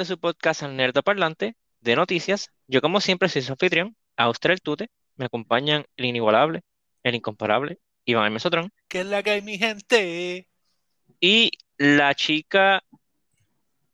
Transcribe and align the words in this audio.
de 0.00 0.06
su 0.06 0.18
podcast 0.18 0.62
El 0.62 0.76
Nerdo 0.76 1.02
Parlante 1.02 1.56
de 1.82 1.94
noticias. 1.94 2.50
Yo 2.66 2.80
como 2.80 3.02
siempre 3.02 3.28
soy 3.28 3.42
su 3.42 3.52
anfitrión, 3.52 3.94
Austria 4.16 4.54
el 4.54 4.62
Tute. 4.62 4.88
Me 5.16 5.26
acompañan 5.26 5.84
el 5.98 6.06
inigualable, 6.06 6.62
el 7.02 7.16
incomparable, 7.16 7.78
Iván 8.06 8.24
el 8.24 8.30
Mesotrón. 8.30 8.72
¿Qué 8.88 9.00
es 9.00 9.06
la 9.06 9.22
que 9.22 9.30
hay, 9.32 9.42
mi 9.42 9.58
gente? 9.58 10.48
Y 11.20 11.50
la 11.76 12.14
chica 12.14 12.82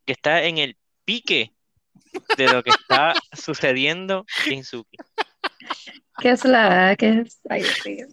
que 0.05 0.13
está 0.13 0.45
en 0.45 0.59
el 0.59 0.77
pique 1.05 1.53
de 2.37 2.53
lo 2.53 2.63
que 2.63 2.71
está 2.71 3.15
sucediendo 3.33 4.25
en 4.47 4.63
Suki. 4.63 4.99
¿Qué 6.19 6.31
es 6.31 6.45
la 6.45 6.97
que 6.97 7.21
es? 7.21 7.41
Ay, 7.49 7.63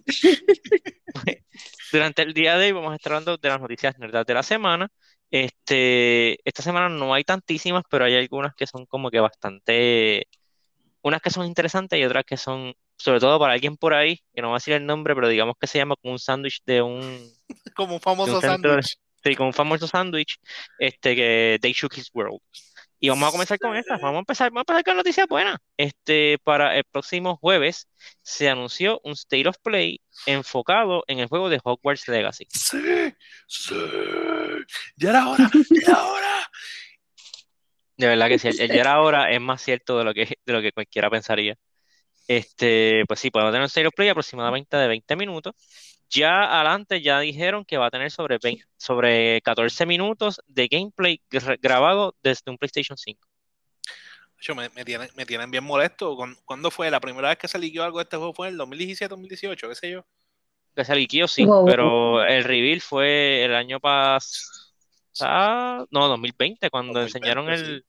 Durante 1.92 2.22
el 2.24 2.34
día 2.34 2.58
de 2.58 2.68
hoy 2.68 2.72
vamos 2.72 2.92
a 2.92 2.96
estar 2.96 3.14
hablando 3.14 3.38
de 3.38 3.50
las 3.50 3.62
noticias 3.62 3.98
nerdas 4.00 4.26
de 4.26 4.34
la 4.34 4.44
semana. 4.44 4.90
Este, 5.30 6.38
esta 6.48 6.62
semana 6.62 6.90
no 6.90 7.14
hay 7.14 7.24
tantísimas, 7.24 7.84
pero 7.90 8.06
hay 8.06 8.16
algunas 8.16 8.54
que 8.56 8.68
son 8.68 8.86
como 8.86 9.10
que 9.10 9.20
bastante, 9.20 10.28
unas 11.02 11.22
que 11.22 11.30
son 11.32 11.46
interesantes 11.46 12.00
y 12.00 12.04
otras 12.04 12.24
que 12.26 12.38
son, 12.38 12.74
sobre 12.98 13.20
todo 13.20 13.40
para 13.40 13.54
alguien 13.54 13.78
por 13.78 13.94
ahí, 13.94 14.20
que 14.34 14.42
no 14.42 14.50
va 14.50 14.56
a 14.56 14.58
decir 14.58 14.74
el 14.74 14.86
nombre, 14.86 15.16
pero 15.16 15.28
digamos 15.28 15.56
que 15.60 15.68
se 15.68 15.80
llama 15.80 15.96
como 16.02 16.14
un 16.14 16.20
sándwich 16.20 16.62
de 16.66 16.82
un, 16.82 17.32
Como 17.76 17.96
un 17.96 18.02
famoso 18.02 18.42
sándwich. 18.42 18.98
sí, 19.24 19.36
como 19.36 19.50
un 19.50 19.54
famoso 19.54 19.88
sándwich, 19.88 20.38
este, 20.80 21.16
que 21.16 21.58
They 21.62 21.74
Shook 21.74 21.98
His 21.98 22.10
World. 22.14 22.40
Y 23.04 23.10
vamos 23.10 23.28
a 23.28 23.32
comenzar 23.34 23.60
con 23.60 23.76
estas, 23.76 24.00
vamos 24.00 24.16
a 24.16 24.20
empezar, 24.20 24.50
vamos 24.50 24.62
a 24.62 24.72
empezar 24.72 24.84
con 24.86 24.96
noticias 24.96 25.28
buenas. 25.28 25.58
Este, 25.76 26.38
para 26.42 26.78
el 26.78 26.86
próximo 26.86 27.36
jueves 27.36 27.90
se 28.22 28.48
anunció 28.48 29.02
un 29.04 29.12
State 29.12 29.46
of 29.46 29.58
Play 29.62 30.00
enfocado 30.26 31.04
en 31.08 31.20
el 31.20 31.28
juego 31.28 31.50
de 31.50 31.60
Hogwarts 31.62 32.08
Legacy. 32.08 32.48
Sí, 32.50 33.14
sí. 33.46 33.76
Ya 34.96 35.10
era 35.10 35.28
hora, 35.28 35.52
ya 35.70 35.82
era 35.86 36.06
hora. 36.06 36.50
De 37.98 38.08
verdad 38.08 38.30
que 38.30 38.40
sí, 38.40 38.50
ya 38.54 38.74
era 38.74 38.94
ahora 38.94 39.30
es 39.32 39.42
más 39.42 39.62
cierto 39.62 39.98
de 39.98 40.06
lo 40.06 40.14
que, 40.14 40.38
de 40.46 40.54
lo 40.54 40.62
que 40.62 40.72
cualquiera 40.72 41.10
pensaría. 41.10 41.58
Este, 42.28 43.04
pues 43.08 43.20
sí, 43.20 43.32
podemos 43.32 43.52
tener 43.54 43.64
un 43.64 43.88
of 43.88 43.94
Play 43.96 44.10
aproximadamente 44.10 44.78
de 44.78 44.88
20 44.88 45.16
minutos. 45.16 45.54
Ya 46.10 46.44
adelante 46.60 47.02
ya 47.02 47.20
dijeron 47.20 47.66
que 47.66 47.78
va 47.78 47.88
a 47.88 47.92
tener 47.92 48.12
sobre, 48.12 48.38
20 48.42 48.64
sobre 48.78 49.42
14 49.42 49.86
minutos 49.86 50.42
de 50.48 50.68
gameplay 50.68 51.22
gra- 51.30 51.58
grabado 51.62 52.16
desde 52.22 52.52
un 52.52 52.58
PlayStation 52.58 52.98
5. 52.98 53.28
Yo, 54.40 54.56
me, 54.56 54.70
me 54.70 54.86
tienen, 54.86 55.10
me 55.16 55.26
tienen 55.26 55.50
bien 55.50 55.64
molesto. 55.64 56.16
¿Cuándo- 56.16 56.40
¿Cuándo 56.46 56.70
fue? 56.70 56.92
La 56.92 57.00
primera 57.00 57.30
vez 57.30 57.38
que 57.38 57.48
se 57.48 57.58
liqueó 57.58 57.84
algo 57.84 57.98
de 58.00 58.04
este 58.04 58.18
juego 58.18 58.34
fue 58.34 58.48
en 58.48 58.54
el 58.54 58.58
2017, 58.58 59.10
2018, 59.10 59.70
qué 59.70 59.76
sé 59.76 59.92
yo. 59.92 60.06
Que 60.76 60.86
se 60.86 60.96
liquidó, 60.96 61.28
sí, 61.28 61.46
Wow. 61.46 61.66
pero 61.66 62.24
el 62.26 62.44
reveal 62.44 62.82
fue 62.82 63.46
el 63.46 63.56
año 63.56 63.80
pasado, 63.80 65.88
no, 65.92 66.08
2020, 66.08 66.70
cuando 66.70 67.00
2020, 67.00 67.18
enseñaron 67.18 67.58
sí. 67.58 67.64
el, 67.64 67.86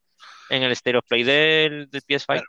en 0.50 0.62
el 0.62 0.72
State 0.72 0.96
of 0.96 1.04
Play 1.08 1.24
del, 1.24 1.90
del 1.90 2.02
PS5. 2.02 2.24
Pero 2.28 2.42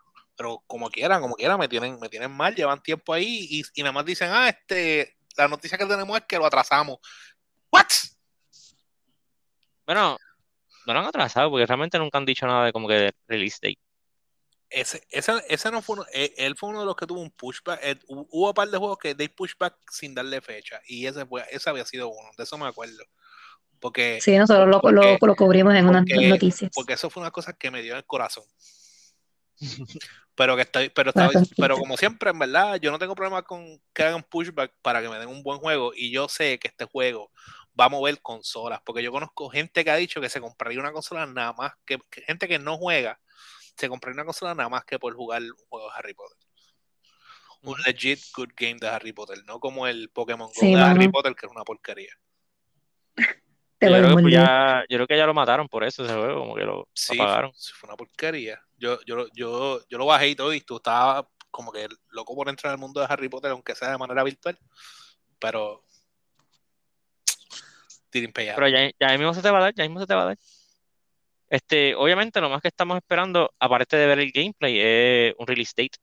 como 0.67 0.89
quieran, 0.89 1.21
como 1.21 1.35
quieran, 1.35 1.59
me 1.59 1.67
tienen, 1.67 1.99
me 1.99 2.09
tienen 2.09 2.31
mal, 2.31 2.53
llevan 2.55 2.81
tiempo 2.83 3.13
ahí 3.13 3.47
y, 3.49 3.63
y 3.73 3.81
nada 3.83 3.93
más 3.93 4.05
dicen, 4.05 4.29
ah, 4.31 4.49
este, 4.49 5.15
la 5.37 5.47
noticia 5.47 5.77
que 5.77 5.85
tenemos 5.85 6.17
es 6.17 6.25
que 6.25 6.37
lo 6.37 6.45
atrasamos. 6.45 6.97
¿What? 7.71 7.85
Bueno, 9.85 10.17
no 10.85 10.93
lo 10.93 10.99
han 10.99 11.05
atrasado 11.05 11.49
porque 11.49 11.65
realmente 11.65 11.97
nunca 11.99 12.17
han 12.17 12.25
dicho 12.25 12.45
nada 12.47 12.65
de 12.65 12.73
como 12.73 12.87
que 12.87 12.95
de 12.95 13.13
release 13.27 13.59
date. 13.61 13.79
Ese, 14.69 15.03
ese, 15.09 15.31
ese 15.47 15.71
no 15.71 15.81
fue 15.81 15.97
uno, 15.97 16.05
eh, 16.11 16.33
él 16.37 16.55
fue 16.57 16.69
uno 16.69 16.79
de 16.79 16.85
los 16.87 16.95
que 16.95 17.05
tuvo 17.05 17.21
un 17.21 17.31
pushback. 17.31 17.79
eh, 17.83 17.95
hu- 18.07 18.27
hubo 18.31 18.47
un 18.47 18.53
par 18.53 18.67
de 18.67 18.77
juegos 18.77 18.97
que 18.97 19.13
de 19.13 19.29
pushback 19.29 19.75
sin 19.91 20.15
darle 20.15 20.41
fecha. 20.41 20.81
Y 20.87 21.05
ese 21.05 21.25
fue, 21.25 21.45
ese 21.51 21.69
había 21.69 21.85
sido 21.85 22.09
uno, 22.09 22.29
de 22.37 22.43
eso 22.43 22.57
me 22.57 22.67
acuerdo. 22.67 23.03
Porque, 23.79 24.19
Sí, 24.21 24.35
nosotros 24.37 24.65
lo, 24.67 24.71
lo, 24.77 24.81
Porque- 24.81 25.17
lo 25.21 25.35
cubrimos 25.35 25.75
en 25.75 25.87
unas 25.87 26.03
noticias. 26.05 26.71
porque 26.73 26.93
eso 26.93 27.09
fue 27.09 27.21
una 27.21 27.31
cosa 27.31 27.53
que 27.53 27.69
me 27.69 27.81
dio 27.83 27.91
en 27.93 27.99
el 27.99 28.05
corazón. 28.05 28.43
Pero 30.35 30.55
que 30.57 30.63
estoy, 30.63 30.89
pero 30.89 31.11
estaba- 31.11 31.27
Bastante. 31.27 31.55
pero 31.57 31.77
como 31.77 31.95
siempre, 31.95 32.29
en 32.29 32.39
verdad, 32.39 32.75
yo 32.81 32.91
no 32.91 32.99
tengo 32.99 33.15
problema 33.15 33.41
con 33.43 33.81
que 33.93 34.03
hagan 34.03 34.21
pushback 34.23 34.73
para 34.81 35.01
que 35.01 35.07
me 35.07 35.17
den 35.17 35.29
un 35.29 35.43
buen 35.43 35.59
juego. 35.59 35.93
Y 35.95 36.11
yo 36.11 36.27
sé 36.27 36.59
que 36.59 36.67
este 36.67 36.83
juego 36.85 37.31
va 37.79 37.85
a 37.85 37.89
mover 37.89 38.21
consolas. 38.21 38.81
Porque 38.83 39.01
yo 39.01 39.11
conozco 39.11 39.49
gente 39.49 39.83
que 39.85 39.91
ha 39.91 39.95
dicho 39.95 40.19
que 40.19 40.27
se 40.29 40.41
compraría 40.41 40.79
una 40.79 40.91
consola 40.91 41.25
nada 41.25 41.53
más 41.53 41.73
que, 41.85 41.99
que 42.09 42.21
gente 42.23 42.47
que 42.49 42.59
no 42.59 42.77
juega, 42.77 43.19
se 43.77 43.87
compraría 43.87 44.15
una 44.15 44.25
consola 44.25 44.55
nada 44.55 44.67
más 44.69 44.83
que 44.83 44.99
por 44.99 45.13
jugar 45.15 45.41
un 45.41 45.65
juego 45.69 45.87
de 45.87 45.93
Harry 45.97 46.13
Potter. 46.13 46.37
Un 47.61 47.77
legit 47.85 48.19
good 48.35 48.49
game 48.55 48.75
de 48.79 48.87
Harry 48.87 49.11
Potter, 49.13 49.43
no 49.45 49.59
como 49.59 49.87
el 49.87 50.09
Pokémon 50.09 50.51
Go 50.53 50.61
de. 50.61 50.75
Harry 50.83 51.07
Potter, 51.09 51.33
que 51.33 51.45
es 51.45 51.51
una 51.51 51.63
porquería. 51.63 52.13
Te 53.77 53.89
Yo 53.89 53.97
creo, 53.97 54.17
que 54.17 54.31
ya, 54.31 54.83
yo 54.89 54.97
creo 54.97 55.07
que 55.07 55.17
ya 55.17 55.25
lo 55.25 55.33
mataron 55.33 55.67
por 55.67 55.83
eso 55.83 56.03
ese 56.05 56.13
juego, 56.13 56.39
como 56.41 56.55
que 56.55 56.63
lo 56.63 56.87
Sí, 56.93 57.19
apagaron. 57.19 57.51
fue, 57.53 57.73
fue 57.73 57.87
una 57.89 57.97
porquería. 57.97 58.61
Yo, 58.77 58.99
yo, 59.05 59.27
yo, 59.33 59.79
yo 59.87 59.97
lo 59.97 60.05
bajé 60.05 60.29
y 60.29 60.35
todo, 60.35 60.53
y 60.53 60.61
tú 60.61 60.77
estabas 60.77 61.25
como 61.49 61.71
que 61.71 61.87
loco 62.09 62.35
por 62.35 62.49
entrar 62.49 62.73
al 62.73 62.79
mundo 62.79 62.99
de 62.99 63.07
Harry 63.09 63.29
Potter, 63.29 63.51
aunque 63.51 63.75
sea 63.75 63.91
de 63.91 63.97
manera 63.97 64.23
virtual. 64.23 64.57
Pero. 65.39 65.83
Pero 68.55 68.67
ya, 68.67 68.91
ya 68.99 69.17
mismo 69.17 69.33
se 69.33 69.41
te 69.41 69.51
va 69.51 69.59
a 69.59 69.61
dar, 69.61 69.73
ya 69.73 69.83
mismo 69.83 69.99
se 69.99 70.07
te 70.07 70.15
va 70.15 70.23
a 70.23 70.25
dar. 70.25 70.37
Este, 71.49 71.95
obviamente 71.95 72.41
lo 72.41 72.49
más 72.49 72.61
que 72.61 72.69
estamos 72.69 72.97
esperando, 72.97 73.53
aparte 73.59 73.97
de 73.97 74.07
ver 74.07 74.19
el 74.19 74.31
gameplay, 74.31 74.79
es 74.79 75.35
un 75.37 75.47
release 75.47 75.73
date 75.75 75.97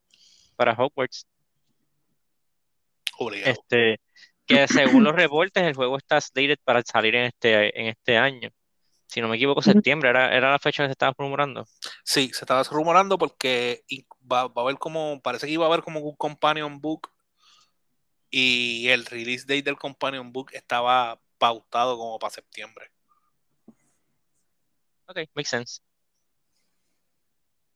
para 0.57 0.73
Hogwarts. 0.73 1.27
Obligado. 3.19 3.53
Este, 3.53 4.01
que 4.47 4.67
según 4.69 5.05
los 5.05 5.15
reportes, 5.15 5.63
el 5.63 5.75
juego 5.75 5.97
está 5.99 6.21
slated 6.21 6.59
para 6.65 6.83
salir 6.83 7.15
en 7.15 7.25
este, 7.25 7.81
en 7.81 7.87
este 7.89 8.17
año. 8.17 8.51
Si 9.13 9.21
no 9.21 9.29
me 9.29 9.37
equivoco, 9.37 9.61
septiembre 9.61 10.09
era, 10.09 10.35
era 10.35 10.51
la 10.51 10.59
fecha 10.59 10.85
que 10.85 10.89
se 10.89 10.93
estaba 10.93 11.15
rumorando. 11.19 11.67
Sí, 12.03 12.31
se 12.33 12.45
estaba 12.47 12.63
rumorando 12.63 13.19
porque 13.19 13.85
va, 14.21 14.49
va 14.49 14.63
a 14.63 14.65
haber 14.65 14.79
como. 14.79 15.21
Parece 15.21 15.47
que 15.47 15.53
iba 15.53 15.67
a 15.67 15.69
haber 15.69 15.83
como 15.83 16.01
un 16.01 16.17
companion 16.17 16.81
book. 16.81 17.11
Y 18.31 18.89
el 18.89 19.05
release 19.05 19.45
date 19.47 19.65
del 19.65 19.77
companion 19.77 20.33
book 20.33 20.53
estaba 20.55 21.21
pautado 21.37 21.99
como 21.99 22.19
para 22.19 22.31
septiembre. 22.31 22.91
Ok, 25.05 25.19
makes 25.35 25.51
sense. 25.51 25.83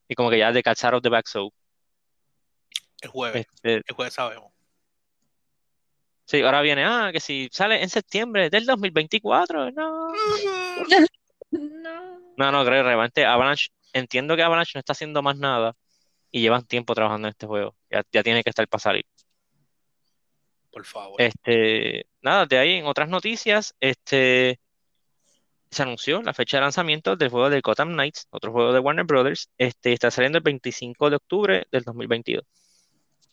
Y 0.07 0.15
como 0.15 0.31
que 0.31 0.39
ya 0.39 0.51
de 0.51 0.63
catch 0.63 0.85
out 0.85 0.95
of 0.95 1.03
the 1.03 1.09
back, 1.09 1.27
so. 1.27 1.53
El 2.99 3.09
jueves. 3.11 3.45
Este, 3.53 3.75
El 3.75 3.95
jueves 3.95 4.15
sabemos. 4.15 4.51
sí, 6.25 6.41
ahora 6.41 6.61
viene, 6.61 6.83
ah, 6.83 7.11
que 7.13 7.19
si 7.19 7.47
sale 7.51 7.83
en 7.83 7.89
septiembre 7.89 8.49
del 8.49 8.65
2024, 8.65 9.69
no. 9.69 10.07
No. 12.37 12.51
No, 12.51 12.63
creo 12.65 12.83
realmente 12.83 13.25
Avalanche, 13.25 13.67
entiendo 13.93 14.35
que 14.35 14.43
Avalanche 14.43 14.71
no 14.75 14.79
está 14.79 14.93
haciendo 14.93 15.21
más 15.21 15.37
nada 15.37 15.75
y 16.31 16.41
llevan 16.41 16.65
tiempo 16.65 16.95
trabajando 16.95 17.27
en 17.27 17.31
este 17.31 17.47
juego. 17.47 17.75
Ya, 17.89 18.03
ya 18.11 18.23
tiene 18.23 18.43
que 18.43 18.49
estar 18.49 18.67
para 18.67 18.79
salir. 18.79 19.05
Por 20.71 20.85
favor. 20.85 21.19
Este, 21.21 22.05
nada, 22.21 22.45
de 22.45 22.57
ahí 22.57 22.73
en 22.73 22.85
otras 22.85 23.09
noticias, 23.09 23.75
este 23.79 24.59
se 25.69 25.83
anunció 25.83 26.21
la 26.21 26.33
fecha 26.33 26.57
de 26.57 26.61
lanzamiento 26.61 27.15
del 27.15 27.29
juego 27.29 27.49
de 27.49 27.59
Gotham 27.61 27.89
Knights, 27.89 28.27
otro 28.29 28.51
juego 28.51 28.71
de 28.71 28.79
Warner 28.79 29.05
Brothers, 29.05 29.49
este 29.57 29.91
está 29.93 30.09
saliendo 30.11 30.37
el 30.37 30.43
25 30.43 31.09
de 31.09 31.15
octubre 31.17 31.67
del 31.71 31.83
2022. 31.83 32.43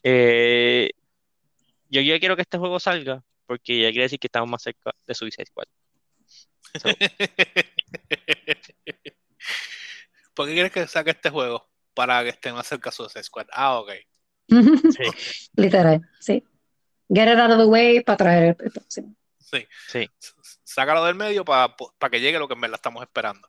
Eh, 0.03 0.91
yo 1.89 2.01
ya 2.01 2.19
quiero 2.19 2.35
que 2.37 2.43
este 2.43 2.59
juego 2.59 2.81
salga 2.81 3.23
porque 3.47 3.81
ya 3.81 3.91
quiere 3.91 4.05
decir 4.05 4.19
que 4.19 4.27
estamos 4.27 4.49
más 4.49 4.63
cerca 4.63 4.93
de 5.07 5.15
Suicide 5.15 5.47
Squad. 5.47 5.67
So, 6.81 6.89
¿Por 10.35 10.47
qué 10.47 10.55
quieres 10.55 10.73
que 10.73 10.87
saque 10.87 11.11
este 11.11 11.31
juego? 11.31 11.69
Para 11.95 12.23
que 12.25 12.31
esté 12.31 12.53
más 12.53 12.67
cerca 12.67 12.91
de 12.91 12.97
Suicide 12.97 13.23
Squad. 13.23 13.47
Ah, 13.53 13.79
ok. 13.79 13.91
sí, 14.49 15.05
Literal, 15.57 16.01
sí. 16.21 16.45
Get 17.09 17.33
it 17.33 17.39
out 17.39 17.53
of 17.53 17.59
the 17.59 17.67
way 17.67 18.01
para 18.01 18.17
traer 18.17 18.57
el, 18.59 18.71
próximo. 18.73 19.15
Sí. 19.39 19.67
sí. 19.89 20.11
Sácalo 20.65 21.05
del 21.05 21.15
medio 21.15 21.45
para 21.45 21.77
que 22.11 22.21
llegue 22.21 22.39
lo 22.39 22.49
que 22.49 22.55
en 22.55 22.61
verdad 22.61 22.77
estamos 22.77 23.03
esperando. 23.03 23.49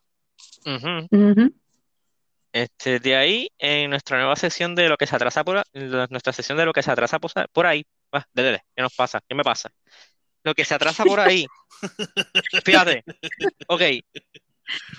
Este, 2.51 2.99
de 2.99 3.15
ahí, 3.15 3.49
en 3.57 3.89
nuestra 3.89 4.17
nueva 4.17 4.35
sección 4.35 4.75
de 4.75 4.87
lo 4.87 4.97
que 4.97 5.07
se 5.07 5.15
atrasa 5.15 5.43
por, 5.43 5.63
nuestra 5.73 6.33
sección 6.33 6.57
de 6.57 6.65
lo 6.65 6.73
que 6.73 6.83
se 6.83 6.91
atrasa 6.91 7.19
por 7.19 7.65
ahí, 7.65 7.85
ah, 8.11 8.25
dele, 8.33 8.47
dele, 8.47 8.65
¿qué 8.75 8.81
nos 8.81 8.95
pasa? 8.95 9.21
¿Qué 9.27 9.35
me 9.35 9.43
pasa? 9.43 9.71
Lo 10.45 10.53
que 10.53 10.63
se 10.63 10.75
atrasa 10.75 11.03
por 11.03 11.19
ahí, 11.19 11.47
fíjate, 12.63 13.03
ok, 13.67 13.81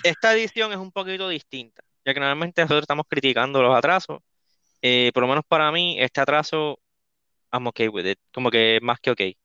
esta 0.03 0.33
edición 0.33 0.73
es 0.73 0.77
un 0.77 0.91
poquito 0.91 1.29
distinta, 1.29 1.81
ya 2.05 2.13
que 2.13 2.19
normalmente 2.19 2.61
nosotros 2.61 2.81
estamos 2.81 3.05
criticando 3.07 3.63
los 3.63 3.73
atrasos, 3.73 4.19
eh, 4.81 5.09
por 5.13 5.23
lo 5.23 5.29
menos 5.29 5.45
para 5.47 5.71
mí, 5.71 5.95
este 6.01 6.19
atraso, 6.19 6.77
I'm 7.53 7.65
okay 7.67 7.87
with 7.87 8.05
it, 8.05 8.19
como 8.33 8.51
que 8.51 8.79
más 8.81 8.99
que 8.99 9.11
ok. 9.11 9.21
Eh, 9.21 9.37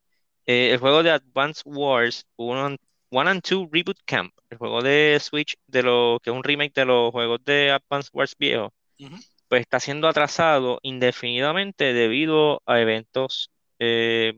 el 0.72 0.78
juego 0.78 1.04
de 1.04 1.12
Advance 1.12 1.62
Wars 1.64 2.26
1 2.34 2.78
and 3.12 3.42
2 3.48 3.68
Reboot 3.70 4.00
Camp, 4.04 4.34
el 4.50 4.58
juego 4.58 4.82
de 4.82 5.18
Switch, 5.20 5.54
de 5.68 5.84
lo 5.84 6.18
que 6.20 6.30
es 6.30 6.36
un 6.36 6.42
remake 6.42 6.74
de 6.74 6.84
los 6.84 7.12
juegos 7.12 7.44
de 7.44 7.70
Advance 7.70 8.10
Wars 8.12 8.34
viejos, 8.36 8.72
Ujú. 8.98 9.14
pues 9.46 9.60
está 9.60 9.78
siendo 9.78 10.08
atrasado 10.08 10.80
indefinidamente 10.82 11.92
debido 11.92 12.60
a 12.66 12.80
eventos 12.80 13.52
eh, 13.78 14.34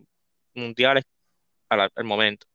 mundiales 0.52 1.04
al, 1.80 1.90
al 1.94 2.04
momento. 2.04 2.46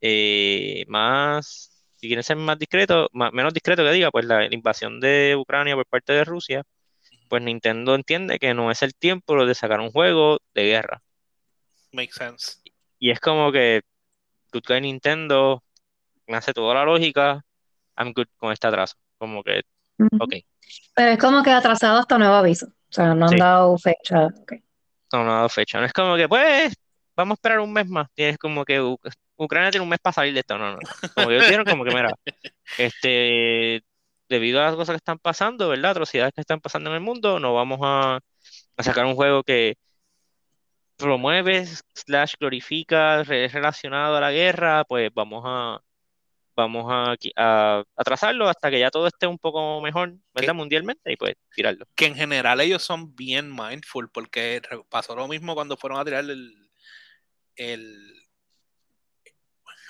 Eh, 0.00 0.84
más 0.88 1.74
si 1.96 2.06
quieren 2.06 2.22
ser 2.22 2.36
más 2.36 2.58
discreto, 2.58 3.08
más, 3.12 3.32
menos 3.32 3.52
discreto 3.52 3.82
que 3.82 3.90
diga, 3.90 4.10
pues 4.12 4.24
la, 4.24 4.40
la 4.48 4.54
invasión 4.54 5.00
de 5.00 5.34
Ucrania 5.36 5.74
por 5.74 5.86
parte 5.86 6.12
de 6.12 6.24
Rusia, 6.24 6.62
pues 7.28 7.42
Nintendo 7.42 7.94
entiende 7.96 8.38
que 8.38 8.54
no 8.54 8.70
es 8.70 8.82
el 8.82 8.94
tiempo 8.94 9.44
de 9.44 9.54
sacar 9.54 9.80
un 9.80 9.90
juego 9.90 10.38
de 10.54 10.64
guerra. 10.64 11.02
Makes 11.92 12.12
sense. 12.14 12.58
Y 13.00 13.10
es 13.10 13.18
como 13.18 13.50
que 13.50 13.82
Good 14.52 14.62
Guy 14.68 14.80
Nintendo 14.80 15.62
me 16.28 16.36
hace 16.36 16.52
toda 16.52 16.74
la 16.74 16.84
lógica, 16.84 17.44
I'm 17.96 18.12
good 18.12 18.26
con 18.36 18.52
este 18.52 18.68
atraso. 18.68 18.94
Como 19.18 19.42
que, 19.42 19.62
Ujú. 19.98 20.22
ok, 20.22 20.34
Pero 20.94 21.10
es 21.12 21.18
como 21.18 21.42
que 21.42 21.50
atrasado 21.50 21.98
hasta 21.98 22.16
nuevo 22.16 22.34
aviso. 22.34 22.66
O 22.66 22.92
sea, 22.92 23.12
no 23.14 23.26
han 23.26 23.32
Sí. 23.32 23.38
dado 23.38 23.76
fecha. 23.78 24.26
Ok. 24.26 24.52
no, 25.12 25.24
no 25.24 25.32
ha 25.32 25.36
dado 25.36 25.48
fecha. 25.48 25.80
No 25.80 25.86
es 25.86 25.92
como 25.92 26.16
que, 26.16 26.28
pues, 26.28 26.74
vamos 27.18 27.34
a 27.34 27.38
esperar 27.38 27.60
un 27.60 27.72
mes 27.72 27.88
más. 27.88 28.08
Tienes 28.14 28.38
como 28.38 28.64
que 28.64 28.80
U- 28.80 28.98
Ucrania 29.36 29.70
tiene 29.70 29.82
un 29.82 29.88
mes 29.88 29.98
para 29.98 30.14
salir 30.14 30.32
de 30.32 30.40
esto. 30.40 30.56
No. 30.56 30.78
Como 31.14 31.30
ellos 31.30 31.44
dijeron 31.44 31.66
como 31.66 31.84
que, 31.84 31.90
mira, 31.90 32.14
este, 32.78 33.82
debido 34.28 34.60
a 34.60 34.66
las 34.66 34.76
cosas 34.76 34.94
que 34.94 34.98
están 34.98 35.18
pasando, 35.18 35.68
¿verdad? 35.68 35.90
Atrocidades 35.92 36.32
que 36.32 36.40
están 36.40 36.60
pasando 36.60 36.90
en 36.90 36.96
el 36.96 37.02
mundo, 37.02 37.40
no 37.40 37.54
vamos 37.54 37.80
a, 37.82 38.20
a 38.76 38.82
sacar 38.82 39.04
un 39.04 39.16
juego 39.16 39.42
que 39.42 39.76
promueve, 40.96 41.66
slash 41.94 42.34
glorifica, 42.38 43.20
es 43.22 43.52
relacionado 43.52 44.16
a 44.16 44.20
la 44.20 44.32
guerra, 44.32 44.84
pues 44.84 45.10
vamos 45.14 45.42
a, 45.46 45.80
vamos 46.56 46.86
a, 46.88 47.84
atrasarlo 47.96 48.48
hasta 48.48 48.70
que 48.70 48.80
ya 48.80 48.90
todo 48.90 49.06
esté 49.08 49.26
un 49.26 49.38
poco 49.38 49.80
mejor, 49.80 50.14
¿verdad? 50.34 50.54
Mundialmente 50.54 51.12
y 51.12 51.16
pues 51.16 51.34
tirarlo. 51.54 51.84
Que 51.94 52.06
en 52.06 52.14
general 52.14 52.60
ellos 52.60 52.82
son 52.82 53.14
bien 53.14 53.54
mindful, 53.54 54.08
porque 54.10 54.60
pasó 54.88 55.14
lo 55.14 55.28
mismo 55.28 55.54
cuando 55.54 55.76
fueron 55.76 56.00
a 56.00 56.04
tirar 56.04 56.24
el, 56.24 56.67
el 57.58 58.14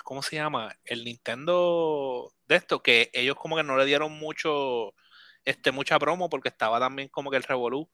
¿cómo 0.03 0.21
se 0.23 0.35
llama? 0.37 0.75
El 0.85 1.03
Nintendo 1.05 2.33
de 2.47 2.55
esto, 2.55 2.81
que 2.81 3.11
ellos 3.13 3.35
como 3.35 3.55
que 3.55 3.63
no 3.63 3.77
le 3.77 3.85
dieron 3.85 4.11
mucho, 4.13 4.93
este, 5.45 5.71
mucha 5.71 5.99
promo 5.99 6.29
porque 6.29 6.49
estaba 6.49 6.79
también 6.79 7.09
como 7.09 7.29
que 7.29 7.37
el 7.37 7.43
Revolú. 7.43 7.87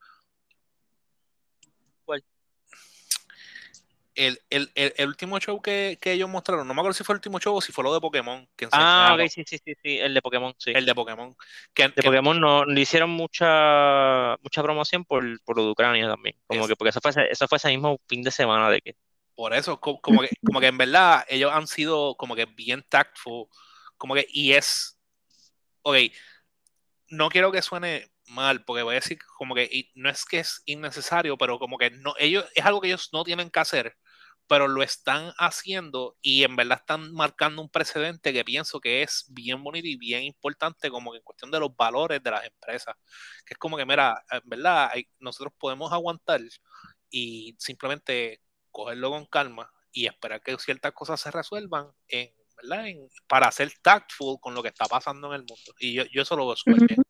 El, 4.18 4.40
el, 4.50 4.72
el, 4.76 4.94
el 4.96 5.08
último 5.10 5.40
show 5.42 5.62
que, 5.62 5.98
que 6.00 6.14
ellos 6.14 6.30
mostraron, 6.30 6.66
no 6.66 6.74
me 6.74 6.80
acuerdo 6.80 6.94
si 6.94 7.04
fue 7.04 7.12
el 7.16 7.18
último 7.18 7.38
show 7.42 7.54
o 7.54 7.60
si 7.60 7.74
fue 7.74 7.84
lo 7.84 7.94
de 7.94 8.00
Pokémon 8.00 8.48
que 8.56 8.70
Ah, 8.72 9.14
ok, 9.20 9.28
sí, 9.28 9.44
sí, 9.46 9.58
sí, 9.58 9.74
sí, 9.84 9.98
el 9.98 10.14
de 10.14 10.22
Pokémon, 10.22 10.56
sí. 10.58 10.72
el 10.74 10.86
de 10.86 10.96
Pokémon. 10.96 11.36
Que, 11.74 11.90
De 11.90 11.96
que- 11.96 12.02
Pokémon 12.02 12.40
no 12.40 12.64
le 12.64 12.80
hicieron 12.80 13.10
mucha 13.10 14.38
mucha 14.42 14.64
promoción 14.64 15.04
por, 15.04 15.22
por 15.44 15.58
lo 15.58 15.66
de 15.66 15.72
Ucrania 15.72 16.08
también. 16.08 16.38
Como 16.48 16.62
Es- 16.62 16.68
que 16.70 16.76
porque 16.78 16.92
eso 16.92 17.02
fue 17.02 17.12
eso 17.30 17.48
fue 17.50 17.58
ese 17.58 17.68
mismo 17.68 18.00
fin 18.08 18.24
de 18.24 18.32
semana 18.32 18.70
de 18.70 18.80
que 18.80 18.96
por 19.36 19.54
eso, 19.54 19.80
co- 19.80 20.02
como 20.02 20.22
que, 20.22 20.32
como 20.44 20.60
que 20.62 20.68
en 20.68 20.78
verdad 20.78 21.26
ellos 21.30 21.52
han 21.54 21.68
sido 21.68 22.16
como 22.18 22.36
que 22.36 22.46
bien 22.46 22.84
tactful, 22.90 23.48
como 23.98 24.16
que, 24.16 24.26
y 24.30 24.54
es, 24.54 25.00
ok, 25.84 25.98
no 27.10 27.30
quiero 27.30 27.52
que 27.52 27.62
suene 27.62 28.12
mal, 28.28 28.64
porque 28.66 28.84
voy 28.84 28.94
a 28.94 28.96
decir 29.02 29.20
como 29.38 29.56
que 29.56 29.66
y 29.72 29.92
no 29.96 30.10
es 30.10 30.26
que 30.26 30.40
es 30.40 30.62
innecesario, 30.66 31.38
pero 31.38 31.60
como 31.60 31.78
que 31.78 31.92
no, 31.92 32.14
ellos, 32.20 32.46
es 32.56 32.66
algo 32.66 32.82
que 32.82 32.88
ellos 32.88 33.10
no 33.14 33.24
tienen 33.24 33.50
que 33.52 33.60
hacer, 33.60 33.96
pero 34.48 34.68
lo 34.68 34.84
están 34.84 35.34
haciendo 35.38 36.18
y 36.22 36.44
en 36.44 36.56
verdad 36.56 36.80
están 36.82 37.14
marcando 37.14 37.62
un 37.62 37.70
precedente 37.70 38.34
que 38.34 38.46
pienso 38.46 38.80
que 38.80 39.04
es 39.04 39.26
bien 39.30 39.64
bonito 39.64 39.88
y 39.88 39.98
bien 39.98 40.24
importante 40.24 40.90
como 40.90 41.12
que 41.12 41.18
en 41.20 41.24
cuestión 41.24 41.52
de 41.52 41.60
los 41.60 41.76
valores 41.76 42.22
de 42.24 42.32
las 42.32 42.46
empresas, 42.46 42.96
que 43.46 43.54
es 43.56 43.58
como 43.60 43.78
que, 43.78 43.86
mira, 43.86 44.24
en 44.32 44.42
verdad 44.46 44.92
nosotros 45.20 45.54
podemos 45.60 45.92
aguantar 45.94 46.42
y 47.12 47.56
simplemente 47.60 48.42
cogerlo 48.76 49.12
con 49.12 49.26
calma 49.28 49.72
y 49.94 50.08
esperar 50.08 50.42
que 50.42 50.58
ciertas 50.60 50.94
cosas 50.94 51.22
se 51.22 51.32
resuelvan 51.32 51.92
en, 52.10 52.30
¿verdad? 52.62 52.88
En- 52.90 53.10
para 53.28 53.52
ser 53.52 53.72
tactful 53.82 54.40
con 54.42 54.54
lo 54.56 54.62
que 54.64 54.70
está 54.70 54.86
pasando 54.88 55.28
en 55.30 55.36
el 55.36 55.40
mundo. 55.42 55.74
Y 55.80 55.94
yo, 55.94 56.04
yo 56.14 56.24
eso 56.24 56.36
lo 56.38 56.48
veo 56.48 56.56
súper 56.58 56.84
bien. 56.88 57.02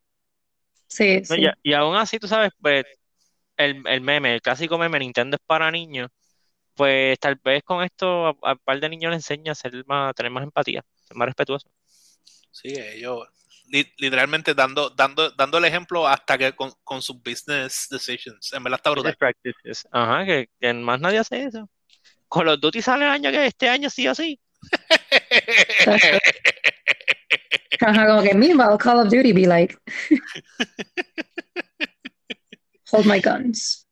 Sí, 0.87 1.23
No, 1.27 1.35
sí. 1.35 1.41
y, 1.41 1.47
y 1.63 1.73
aún 1.73 1.95
así, 1.95 2.19
tú 2.19 2.27
sabes, 2.27 2.51
pues 2.61 2.85
el, 3.57 3.83
el 3.87 4.01
meme, 4.01 4.35
el 4.35 4.41
clásico 4.41 4.77
meme 4.79 4.99
Nintendo 4.99 5.37
es 5.37 5.43
para 5.47 5.71
niños, 5.71 6.09
pues 6.75 7.19
tal 7.19 7.37
vez 7.43 7.63
con 7.63 7.83
esto 7.83 8.27
a, 8.27 8.29
a 8.43 8.53
un 8.53 8.59
par 8.65 8.79
de 8.81 8.89
niños 8.89 9.11
les 9.11 9.19
enseña 9.19 9.53
a 9.53 9.55
ser 9.55 9.85
más, 9.87 10.11
a 10.11 10.13
tener 10.15 10.31
más 10.31 10.43
empatía, 10.45 10.83
ser 11.05 11.17
más 11.17 11.27
respetuoso. 11.27 11.69
Sí, 12.51 12.69
ellos 12.77 13.27
li- 13.69 13.93
literalmente 13.97 14.53
dando, 14.53 14.89
dando, 14.89 15.31
dando 15.31 15.57
el 15.57 15.65
ejemplo 15.65 16.07
hasta 16.07 16.37
que 16.37 16.53
con, 16.53 16.71
con 16.83 17.01
sus 17.01 17.21
business 17.21 17.87
decisions. 17.89 18.53
En 18.53 18.63
verdad 18.63 18.79
está 18.79 18.91
brutal. 18.91 19.15
Practices. 19.17 19.87
Ajá, 19.91 20.25
que, 20.25 20.49
que 20.59 20.73
más 20.73 20.99
nadie 20.99 21.19
hace 21.19 21.43
eso. 21.43 21.69
Call 22.29 22.49
of 22.49 22.59
Duty 22.59 22.81
sale 22.81 23.05
el 23.05 23.11
año 23.11 23.31
que 23.31 23.45
este 23.45 23.69
año 23.69 23.89
sí 23.89 24.07
o 24.07 24.15
sí. 24.15 24.39
Ajá, 27.81 28.07
como 28.07 28.23
que 28.23 28.33
meanwhile 28.33 28.77
Call 28.79 28.99
of 28.99 29.09
Duty 29.09 29.33
be 29.33 29.45
like 29.45 29.75
hold 32.91 33.05
my 33.05 33.19
guns. 33.19 33.83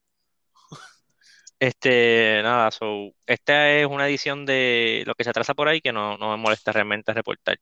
Este, 1.60 2.42
nada, 2.44 2.72
so, 2.72 3.12
esta 3.26 3.70
es 3.72 3.86
una 3.86 4.08
edición 4.08 4.46
de 4.46 5.04
lo 5.06 5.16
que 5.16 5.24
se 5.24 5.30
atrasa 5.30 5.54
por 5.54 5.70
ahí 5.70 5.80
que 5.80 5.94
no, 5.94 6.18
no 6.18 6.32
me 6.32 6.38
molesta 6.38 6.74
realmente 6.74 7.14
reportar. 7.14 7.58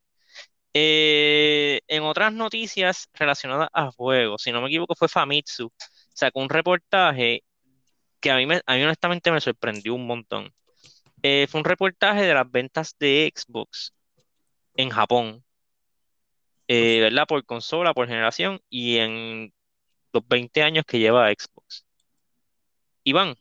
Eh, 0.74 1.82
en 1.88 2.04
otras 2.04 2.34
noticias 2.34 3.10
relacionadas 3.14 3.70
a 3.74 3.92
juegos, 3.92 4.42
si 4.44 4.52
no 4.52 4.62
me 4.62 4.68
equivoco, 4.68 4.96
fue 4.96 5.10
Famitsu. 5.10 5.72
Sacó 6.14 6.40
un 6.42 6.50
reportaje 6.50 7.44
que 8.22 8.32
a 8.32 8.38
mí, 8.38 8.46
me- 8.48 8.62
a 8.66 8.76
mí 8.76 8.84
honestamente 8.84 9.32
me 9.32 9.42
sorprendió 9.42 9.96
un 9.96 10.08
montón. 10.08 10.54
Eh, 11.24 11.48
fue 11.50 11.60
un 11.62 11.66
reportaje 11.66 12.24
de 12.24 12.34
las 12.36 12.50
ventas 12.52 12.96
de 13.00 13.32
Xbox 13.36 13.94
en 14.76 14.90
Japón, 14.92 15.44
eh, 16.68 17.00
¿verdad? 17.02 17.26
Por 17.28 17.46
consola, 17.46 17.94
por 17.94 18.08
generación 18.08 18.60
y 18.70 18.98
en 18.98 19.54
los 20.14 20.28
20 20.28 20.64
años 20.64 20.86
que 20.88 21.00
lleva 21.00 21.30
Xbox. 21.32 21.86
Iván, 23.04 23.36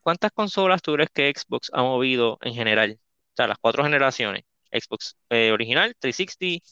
¿cuántas 0.00 0.32
consolas 0.32 0.82
tú 0.82 0.94
crees 0.94 1.10
que 1.10 1.32
Xbox 1.34 1.70
ha 1.74 1.82
movido 1.82 2.38
en 2.42 2.54
general? 2.54 2.98
O 3.00 3.36
sea, 3.36 3.46
las 3.48 3.58
cuatro 3.58 3.84
generaciones. 3.84 4.44
Xbox 4.72 5.16
eh, 5.30 5.50
original, 5.52 5.94
360, 5.98 6.64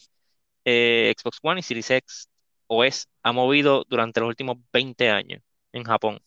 eh, 0.64 1.14
Xbox 1.18 1.38
One 1.42 1.60
y 1.60 1.62
Series 1.62 1.90
X 1.90 2.28
OS 2.67 3.06
ha 3.22 3.32
movido 3.32 3.84
durante 3.88 4.20
los 4.20 4.28
últimos 4.28 4.56
20 4.72 5.10
años 5.10 5.43
en 5.72 5.84
Japón. 5.84 6.20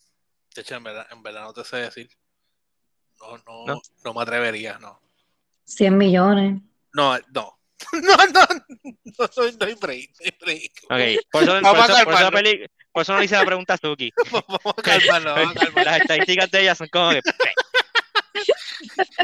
De 0.56 0.62
hecho, 0.62 0.76
en 0.76 0.84
verdad, 0.84 1.08
en 1.12 1.22
verdad 1.24 1.44
no 1.44 1.54
te 1.54 1.64
sé 1.64 1.78
decir. 1.78 2.10
No, 3.20 3.38
no, 3.38 3.66
¿No? 3.76 3.82
no 4.04 4.14
me 4.14 4.22
atrevería, 4.22 4.80
no. 4.80 5.00
100 5.66 5.98
millones. 5.98 6.62
No, 6.94 7.18
no. 7.34 7.58
No, 7.94 8.16
no, 8.16 8.26
no, 8.28 8.82
no, 9.18 9.52
no 9.60 9.66
hay 9.66 9.74
break, 9.76 10.10
no 10.20 10.26
hay 10.26 10.38
break. 10.40 10.72
Ok, 10.86 11.26
por 11.32 11.44
eso, 11.44 11.52
Vamos 11.62 11.72
por 11.72 11.92
a 11.92 11.96
eso- 12.02 12.04
por 12.06 12.14
eso 12.14 12.32
peli- 12.32 12.66
por 12.92 13.02
eso 13.04 13.14
no 13.14 13.20
le 13.20 13.26
hice 13.26 13.36
la 13.36 13.46
pregunta 13.46 13.74
a 13.74 13.78
Suki. 13.78 14.12
Vamos 14.32 14.60
a 14.78 14.82
calmarnos, 14.82 15.36
vamos 15.36 15.52
a 15.56 15.60
calmarnos. 15.60 15.86
Las 15.86 16.02
estadísticas 16.02 16.52
de 16.52 16.62
ella 16.62 16.76
son 16.76 16.88
como 16.90 17.10
que, 17.12 17.22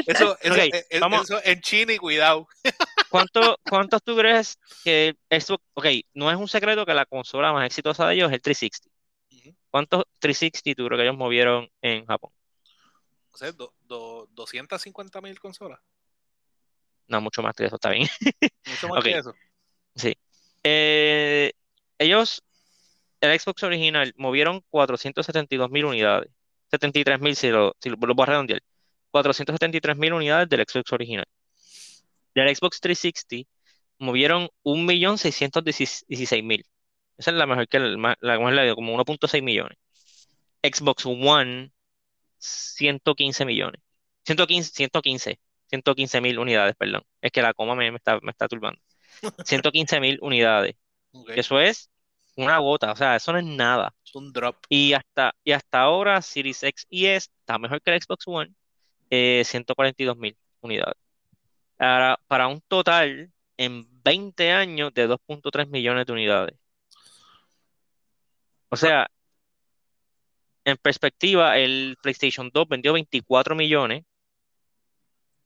Eso, 0.06 0.38
eh, 0.42 0.84
eh, 0.90 1.00
vamos. 1.00 1.22
eso 1.24 1.40
en 1.44 1.60
China 1.60 1.92
y 1.92 1.98
cuidado. 1.98 2.48
¿cuánto, 3.10 3.58
¿cuántos 3.68 4.02
tú 4.02 4.16
crees 4.16 4.58
que 4.84 5.16
Xbox, 5.30 5.64
ok, 5.74 5.86
no 6.14 6.30
es 6.30 6.36
un 6.36 6.48
secreto 6.48 6.86
que 6.86 6.94
la 6.94 7.06
consola 7.06 7.52
más 7.52 7.66
exitosa 7.66 8.06
de 8.06 8.14
ellos 8.14 8.28
es 8.28 8.34
el 8.34 8.42
360. 8.42 8.88
Ujú. 9.30 9.56
¿Cuántos 9.70 10.04
360 10.18 10.76
tú 10.76 10.86
crees 10.86 10.98
que 10.98 11.02
ellos 11.04 11.16
movieron 11.16 11.70
en 11.82 12.06
Japón? 12.06 12.32
O 13.32 13.36
sea, 13.36 13.52
do, 13.52 13.72
do, 13.82 14.28
250 14.32 15.20
mil 15.20 15.38
consolas. 15.38 15.80
No, 17.06 17.20
mucho 17.20 17.42
más 17.42 17.54
que 17.54 17.64
eso, 17.64 17.76
está 17.76 17.90
bien. 17.90 18.08
Mucho 18.66 18.88
más 18.88 18.98
Ok. 18.98 19.04
que 19.04 19.18
eso. 19.18 19.34
Sí. 19.94 20.16
Eh, 20.62 21.52
ellos, 21.98 22.42
el 23.20 23.38
Xbox 23.38 23.62
original, 23.62 24.12
movieron 24.16 24.62
472 24.70 25.70
mil 25.70 25.86
unidades. 25.86 26.30
73 26.70 27.20
mil 27.20 27.34
si 27.34 27.48
lo, 27.48 27.74
si 27.80 27.88
lo, 27.88 27.96
lo 27.96 28.14
voy 28.14 28.24
a 28.24 28.26
redondear. 28.26 28.62
473 29.10 29.96
mil 29.96 30.12
unidades 30.12 30.48
del 30.48 30.64
Xbox 30.66 30.92
original. 30.92 31.26
Del 32.34 32.54
Xbox 32.54 32.80
360 32.80 33.48
movieron 33.98 34.48
1.616.000. 34.64 36.64
Esa 37.16 37.30
es 37.30 37.36
la 37.36 37.46
mejor 37.46 37.68
que 37.68 37.78
la 37.80 37.96
mejor 37.96 38.52
la 38.52 38.62
de 38.62 38.74
como 38.74 38.96
1.6 38.96 39.42
millones. 39.42 39.78
Xbox 40.62 41.06
One, 41.06 41.72
115 42.38 43.44
millones. 43.44 43.80
115, 44.24 44.72
115, 44.72 45.40
115 45.68 46.20
mil 46.20 46.38
unidades, 46.38 46.76
perdón. 46.76 47.02
Es 47.20 47.32
que 47.32 47.42
la 47.42 47.54
coma 47.54 47.74
me, 47.74 47.90
me 47.90 47.96
está, 47.96 48.18
me 48.22 48.30
está 48.30 48.48
turbando. 48.48 48.80
115 49.44 50.00
mil 50.00 50.18
unidades. 50.20 50.76
Eso 51.34 51.60
es 51.60 51.90
una 52.36 52.58
gota, 52.58 52.92
o 52.92 52.96
sea, 52.96 53.16
eso 53.16 53.32
no 53.32 53.38
es 53.38 53.44
nada. 53.44 53.94
Es 54.04 54.14
un 54.14 54.32
drop. 54.32 54.56
Y 54.68 54.92
hasta, 54.92 55.34
y 55.42 55.52
hasta 55.52 55.80
ahora 55.80 56.22
Series 56.22 56.62
X 56.62 56.86
y 56.88 57.06
S 57.06 57.28
está 57.40 57.58
mejor 57.58 57.82
que 57.82 57.94
el 57.94 58.02
Xbox 58.02 58.24
One, 58.26 58.54
eh, 59.10 59.42
142 59.44 60.16
mil 60.16 60.36
unidades. 60.60 60.96
Ahora, 61.78 62.18
para 62.26 62.48
un 62.48 62.60
total 62.62 63.30
en 63.56 63.86
20 64.02 64.50
años 64.52 64.92
de 64.94 65.06
2.3 65.06 65.68
millones 65.68 66.06
de 66.06 66.12
unidades. 66.12 66.54
O 68.70 68.76
sea, 68.76 69.08
en 70.64 70.76
perspectiva, 70.76 71.56
el 71.58 71.96
PlayStation 72.02 72.50
2 72.52 72.68
vendió 72.68 72.92
24 72.92 73.54
millones 73.54 74.04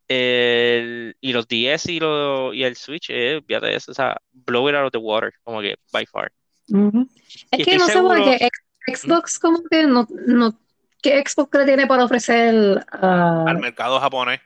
El- 0.09 1.17
y 1.21 1.33
los 1.33 1.47
DS 1.49 1.91
y, 1.91 2.01
lo- 2.01 2.53
y 2.53 2.65
el 2.65 2.77
Switch, 2.77 3.09
eh, 3.11 3.41
de 3.47 3.75
eso, 3.75 3.93
o 3.93 3.95
sea, 3.95 4.17
blow 4.33 4.69
it 4.69 4.75
out 4.75 4.87
of 4.87 4.93
the 4.93 4.99
water, 4.99 5.33
como 5.43 5.61
que 5.63 5.77
by 5.93 6.05
far. 6.07 6.31
Ujú. 6.69 7.09
Es 7.51 7.61
Y 7.61 7.65
que 7.65 7.79
no 7.79 7.87
sé 7.87 7.93
seguro, 7.93 8.25
por 8.25 8.39
qué 8.39 8.47
X- 8.87 9.03
Xbox 9.03 9.39
como 9.39 9.63
que 9.71 9.87
no, 9.87 10.07
no, 10.27 10.59
¿qué 11.03 11.23
Xbox 11.27 11.59
le 11.59 11.65
tiene 11.67 11.87
para 11.87 12.05
ofrecer 12.05 12.85
a 12.91 13.45
Al 13.47 13.59
mercado 13.59 13.99
japonés. 14.01 14.41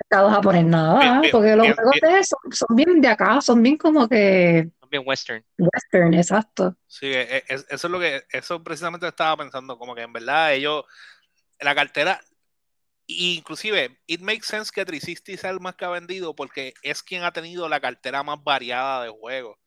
mercados 0.00 0.32
japonés? 0.32 0.62
Bien, 0.62 0.70
Nada, 0.70 1.20
bien, 1.20 1.32
porque 1.32 1.56
los 1.56 1.66
bien, 1.66 1.74
juegos 1.76 1.94
bien. 2.00 2.12
de 2.14 2.18
eso 2.20 2.36
son 2.50 2.76
bien 2.76 3.00
de 3.00 3.08
acá, 3.08 3.40
son 3.40 3.62
bien 3.62 3.76
como 3.76 4.08
que 4.08 4.70
bien 4.90 5.02
western. 5.04 5.44
western, 5.58 6.14
exacto. 6.14 6.74
Sí, 6.86 7.06
e- 7.06 7.36
e- 7.38 7.44
es- 7.48 7.66
eso 7.68 7.86
es 7.86 7.90
lo 7.90 8.00
que, 8.00 8.22
eso 8.30 8.62
precisamente 8.64 9.06
estaba 9.06 9.36
pensando, 9.36 9.78
como 9.78 9.94
que 9.94 10.02
en 10.02 10.12
verdad 10.12 10.54
ellos, 10.54 10.84
la 11.60 11.74
cartera, 11.74 12.20
inclusive, 13.06 13.98
it 14.06 14.20
makes 14.20 14.46
sense 14.46 14.70
que 14.74 14.84
360 14.84 15.36
sea 15.40 15.50
el 15.50 15.60
más 15.60 15.74
que 15.76 15.84
ha 15.84 15.90
vendido 15.90 16.34
porque 16.34 16.74
es 16.82 17.02
quien 17.02 17.22
ha 17.24 17.32
tenido 17.32 17.68
la 17.68 17.80
cartera 17.80 18.22
más 18.22 18.42
variada 18.42 19.04
de 19.04 19.10
juegos. 19.10 19.58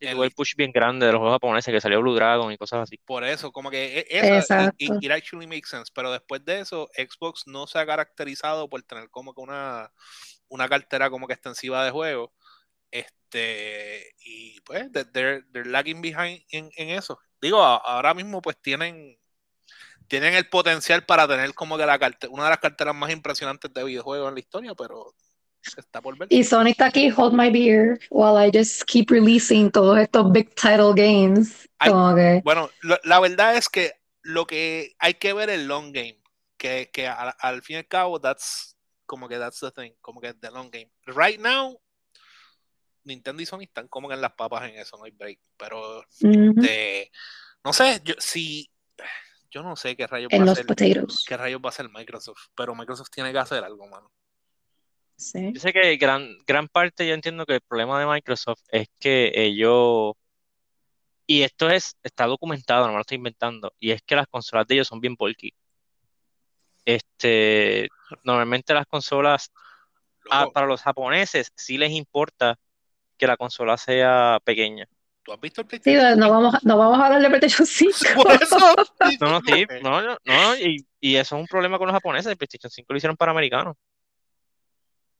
Y 0.00 0.06
El- 0.06 0.12
tuvo 0.14 0.24
el 0.24 0.30
push 0.32 0.54
bien 0.56 0.70
grande 0.72 1.06
de 1.06 1.12
los 1.12 1.18
juegos 1.18 1.34
japoneses 1.36 1.72
que 1.72 1.80
salió 1.80 2.00
Blue 2.00 2.14
Dragon 2.14 2.52
y 2.52 2.56
cosas 2.56 2.82
así. 2.82 2.98
Por 3.04 3.24
eso, 3.24 3.50
como 3.50 3.70
que 3.70 3.98
e- 4.00 4.06
esa, 4.10 4.36
Exacto. 4.38 4.76
it, 4.78 4.92
it- 5.00 5.10
actually 5.10 5.46
makes 5.46 5.68
sense. 5.68 5.90
Pero 5.94 6.12
después 6.12 6.44
de 6.44 6.60
eso, 6.60 6.88
Xbox 6.96 7.44
no 7.46 7.66
se 7.66 7.78
ha 7.78 7.86
caracterizado 7.86 8.68
por 8.68 8.82
tener 8.82 9.10
como 9.10 9.34
que 9.34 9.40
una, 9.40 9.90
una 10.48 10.68
cartera 10.68 11.10
como 11.10 11.26
que 11.26 11.32
extensiva 11.34 11.84
de 11.84 11.90
juegos. 11.90 12.30
Este, 12.90 14.14
y 14.24 14.60
pues, 14.62 14.90
they- 14.92 15.04
they're, 15.12 15.42
they're 15.52 15.68
lagging 15.68 16.00
behind 16.00 16.42
en, 16.50 16.70
en 16.76 16.90
eso. 16.90 17.18
Digo, 17.40 17.60
ahora 17.62 18.14
mismo 18.14 18.40
pues 18.40 18.56
tienen, 18.62 19.18
tienen 20.08 20.34
el 20.34 20.48
potencial 20.48 21.04
para 21.04 21.28
tener 21.28 21.52
como 21.54 21.76
que 21.76 21.86
la 21.86 21.98
carte- 21.98 22.28
una 22.28 22.44
de 22.44 22.50
las 22.50 22.58
carteras 22.60 22.94
más 22.94 23.10
impresionantes 23.10 23.72
de 23.74 23.84
videojuegos 23.84 24.28
en 24.28 24.34
la 24.34 24.40
historia, 24.40 24.74
pero 24.74 25.14
está 25.76 26.00
por 26.00 26.16
ver. 26.18 26.28
Y 26.30 26.44
Sony 26.44 26.68
está 26.68 26.86
aquí, 26.86 27.10
hold 27.10 27.34
my 27.34 27.50
beer, 27.50 27.98
while 28.10 28.36
I 28.38 28.50
just 28.52 28.84
keep 28.84 29.10
releasing 29.10 29.70
todos 29.70 29.98
estos 29.98 30.30
big 30.32 30.54
title 30.54 30.92
games. 30.94 31.68
Como 31.84 32.14
que, 32.14 32.40
Bueno, 32.44 32.70
lo- 32.80 32.98
la 33.04 33.20
verdad 33.20 33.56
es 33.56 33.68
que 33.68 33.92
lo 34.22 34.46
que 34.46 34.94
hay 34.98 35.14
que 35.14 35.32
ver 35.32 35.50
el 35.50 35.66
long 35.68 35.92
game, 35.92 36.20
que, 36.56 36.90
que 36.92 37.06
al, 37.06 37.34
al 37.38 37.62
fin 37.62 37.76
y 37.76 37.78
al 37.78 37.86
cabo, 37.88 38.20
that's 38.20 38.76
como 39.06 39.28
que 39.28 39.38
that's 39.38 39.60
the 39.60 39.70
thing, 39.70 39.92
como 40.00 40.20
que 40.20 40.34
the 40.34 40.50
long 40.50 40.70
game. 40.70 40.90
Right 41.06 41.40
now, 41.40 41.80
Nintendo 43.04 43.42
y 43.42 43.46
Sony 43.46 43.62
están 43.62 43.88
como 43.88 44.08
que 44.08 44.14
en 44.14 44.20
las 44.20 44.32
papas 44.32 44.68
en 44.68 44.76
eso, 44.76 44.96
no 44.98 45.04
hay 45.04 45.12
break. 45.12 45.38
Pero 45.56 46.04
este, 46.58 47.10
no 47.64 47.72
sé, 47.72 48.00
yo 48.04 48.14
si 48.18 48.70
yo 49.50 49.62
no 49.62 49.76
sé 49.76 49.96
qué 49.96 50.06
rayos 50.06 50.30
va 50.30 50.36
a 50.36 50.52
hacer, 50.52 50.66
potatoes. 50.66 51.24
qué 51.26 51.36
rayos 51.36 51.60
va 51.60 51.68
a 51.68 51.70
hacer 51.70 51.88
Microsoft, 51.88 52.48
pero 52.54 52.74
Microsoft 52.74 53.08
tiene 53.10 53.32
que 53.32 53.38
hacer 53.38 53.64
algo, 53.64 53.86
mano. 53.88 54.10
Sí. 55.18 55.52
Yo 55.52 55.60
sé 55.60 55.72
que 55.72 55.96
gran, 55.96 56.38
gran 56.46 56.68
parte, 56.68 57.06
yo 57.06 57.12
entiendo 57.12 57.44
que 57.44 57.54
el 57.54 57.60
problema 57.60 57.98
de 57.98 58.06
Microsoft 58.06 58.60
es 58.70 58.88
que 59.00 59.32
ellos, 59.34 60.12
y 61.26 61.42
esto 61.42 61.68
es, 61.68 61.96
está 62.04 62.26
documentado, 62.26 62.82
no 62.86 62.92
me 62.92 62.94
lo 62.98 63.00
estoy 63.00 63.16
inventando, 63.16 63.72
y 63.80 63.90
es 63.90 64.00
que 64.02 64.14
las 64.14 64.28
consolas 64.28 64.66
de 64.68 64.76
ellos 64.76 64.86
son 64.88 65.00
bien 65.00 65.16
bulky. 65.16 65.52
Este, 66.84 67.88
normalmente 68.22 68.72
las 68.72 68.86
consolas, 68.86 69.50
ah, 70.30 70.46
para 70.52 70.66
los 70.66 70.80
japoneses, 70.82 71.52
sí 71.54 71.76
les 71.76 71.90
importa 71.90 72.58
que 73.18 73.26
la 73.26 73.36
consola 73.36 73.76
sea 73.76 74.38
pequeña. 74.44 74.86
¿tú 75.24 75.32
has 75.32 75.40
visto 75.40 75.60
el 75.60 75.66
Sí, 75.68 75.80
PlayStation? 75.80 76.18
no 76.18 76.30
vamos, 76.30 76.54
a- 76.54 76.60
no 76.62 76.78
vamos 76.78 76.98
a 77.00 77.06
hablar 77.06 77.20
de 77.20 77.28
PlayStation 77.28 77.66
5. 77.66 77.98
Por 78.14 78.32
eso. 78.42 78.58
No, 79.20 79.28
no, 79.28 79.40
sí, 79.44 79.66
no, 79.82 80.00
no, 80.24 80.56
y, 80.56 80.86
y 81.00 81.16
eso 81.16 81.36
es 81.36 81.40
un 81.42 81.46
problema 81.48 81.76
con 81.76 81.88
los 81.88 81.94
japoneses, 81.94 82.30
el 82.30 82.38
PlayStation 82.38 82.70
5 82.70 82.92
lo 82.92 82.96
hicieron 82.96 83.16
para 83.16 83.32
americanos. 83.32 83.76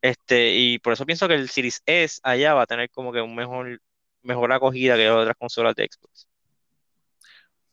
Este, 0.01 0.53
y 0.55 0.79
por 0.79 0.93
eso 0.93 1.05
pienso 1.05 1.27
que 1.27 1.35
el 1.35 1.49
Series 1.49 1.81
S 1.85 2.19
allá 2.23 2.53
va 2.53 2.63
a 2.63 2.67
tener 2.67 2.89
como 2.91 3.11
que 3.11 3.21
un 3.21 3.35
mejor, 3.35 3.81
mejor 4.21 4.51
acogida 4.53 4.95
que 4.95 5.09
otras 5.09 5.35
consolas 5.37 5.75
de 5.75 5.87
Xbox. 5.91 6.27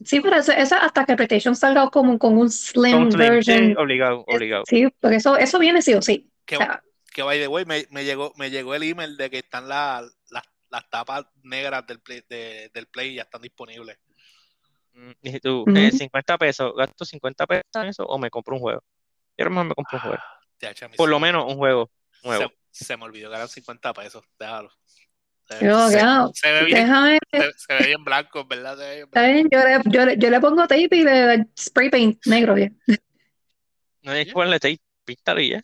Sí, 0.05 0.21
pero 0.21 0.37
eso, 0.37 0.53
eso 0.53 0.77
hasta 0.77 1.07
que 1.07 1.17
PlayStation 1.17 1.57
salga 1.57 1.89
como 1.91 2.19
con 2.19 2.37
un 2.37 2.51
slim 2.51 2.93
Con 2.93 3.13
Slim, 3.13 3.43
sí, 3.43 3.53
version. 3.53 3.79
obligado, 3.79 4.25
obligado. 4.27 4.65
Sí, 4.65 4.87
porque 5.01 5.17
eso, 5.17 5.37
eso 5.37 5.59
viene 5.59 5.81
sí 5.83 5.95
o 5.95 6.03
sí. 6.03 6.31
Que, 6.45 6.57
O 6.57 6.59
sea, 6.61 6.83
que 7.15 7.23
by 7.23 7.39
the 7.39 7.49
way, 7.49 7.65
me, 7.65 7.87
me 7.91 8.05
llegó, 8.05 8.33
me 8.37 8.51
llegó 8.51 8.75
el 8.75 8.83
email 8.83 9.17
de 9.17 9.31
que 9.31 9.39
están 9.39 9.69
la- 9.69 10.03
las 10.31 10.43
las 10.69 10.91
tapas 10.91 11.25
negras 11.45 11.87
del 11.87 12.01
Play, 12.01 12.23
de- 12.29 12.71
del 12.75 12.87
Play 12.89 13.15
ya 13.15 13.23
están 13.23 13.41
disponibles. 13.41 13.97
Mm, 14.95 15.11
Y 15.23 15.41
tú, 15.41 15.63
Ujú. 15.67 15.77
eh, 15.77 15.93
50 15.93 16.39
pesos, 16.39 16.73
gasto 16.77 17.05
50 17.05 17.47
pesos 17.47 17.65
en 17.75 17.87
eso 17.89 18.05
o 18.07 18.19
me 18.19 18.31
compro 18.31 18.55
un 18.57 18.61
juego. 18.61 18.83
Yo 19.39 19.45
a 19.45 19.47
lo 19.47 19.51
mejor 19.51 19.67
me 19.69 19.75
compro 19.75 19.99
un 19.99 20.03
juego. 20.03 20.23
TH, 20.59 20.85
a 20.85 20.89
mí 20.89 20.97
Por 20.97 21.09
lo 21.09 21.21
menos 21.21 21.47
un 21.53 21.57
juego 21.59 21.91
nuevo. 22.25 22.53
se, 22.71 22.85
se 22.85 22.97
me 22.97 23.05
olvidó 23.05 23.31
que 23.31 23.37
eran 23.37 23.49
50 23.49 23.93
pesos. 23.95 24.25
Déjalo. 24.39 24.71
Se, 25.49 25.65
yo, 25.65 25.89
se- 25.89 25.97
ya, 25.99 26.27
se 26.35 26.51
ve 26.53 26.65
bien, 26.65 26.79
déjame, 26.81 27.19
se, 27.31 27.53
se 27.57 27.75
ve 27.75 27.87
bien 27.87 28.03
blanco, 28.05 28.41
en 28.41 28.49
¿verdad? 28.49 28.77
Se 28.77 28.83
ve 28.85 28.95
bien 28.97 29.05
está 29.07 29.21
blanco. 29.21 29.35
bien, 29.35 29.49
yo 29.51 29.65
le, 29.65 29.97
yo, 29.97 30.07
le, 30.07 30.19
yo 30.19 30.31
le 30.31 30.41
pongo 30.41 30.63
tape 30.67 30.89
y 30.91 31.03
le 31.05 31.47
spray 31.59 31.89
paint 31.89 32.27
negro. 32.27 32.57
ya. 32.59 32.69
No 34.03 34.13
hay 34.13 34.27
que 34.27 34.33
ponerle 34.33 34.59
tape, 34.61 34.81
píntalo 35.05 35.41
y 35.41 35.51
ya. 35.51 35.63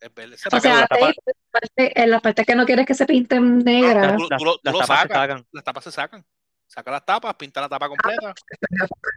Es 0.00 0.14
verde. 0.14 0.36
Se 0.38 0.48
O 0.52 0.60
sea, 0.60 0.74
la 0.80 0.86
tapa- 0.86 1.06
tape 1.12 1.14
en 1.16 1.34
la 1.34 1.50
parte- 1.60 2.02
en 2.02 2.10
la 2.10 2.20
parte 2.20 2.44
que 2.44 2.54
no 2.54 2.64
quieres 2.66 2.86
que 2.86 2.94
se 2.94 3.04
pinten 3.06 3.58
negras. 3.58 4.16
tú, 4.16 4.28
Las, 4.30 4.40
tú 4.42 4.44
tú 4.44 4.60
las 4.62 4.74
tapas 4.74 4.86
se 4.86 4.94
sacas, 5.02 5.16
sacan. 5.16 5.46
las 5.52 5.64
tapas 5.64 5.84
se 5.84 5.92
sacan. 5.92 6.26
Saca 6.68 6.90
las 6.92 7.04
tapas, 7.04 7.34
pinta 7.34 7.60
la 7.60 7.68
tapa 7.68 7.88
completa. 7.88 8.32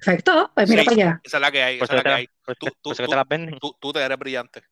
Perfecto, 0.02 0.52
pues 0.56 0.68
mira 0.70 0.82
Sí. 0.82 0.90
para 0.90 0.96
allá. 1.02 1.22
Esa 1.24 1.38
es 1.38 1.42
la 1.42 1.52
que 1.52 1.64
hay, 1.64 1.76
esa 1.76 1.86
es 1.86 1.92
la 1.94 2.04
que 2.04 2.10
hay. 2.10 2.28
Tú- 2.60 2.68
tú- 2.82 2.92
eso 2.92 3.04
que 3.04 3.06
tú- 3.06 3.12
te 3.12 3.16
las 3.16 3.28
venden. 3.28 3.60
Tú, 3.60 3.78
tú 3.80 3.94
te 3.94 4.00
eres 4.02 4.18
brillante. 4.18 4.64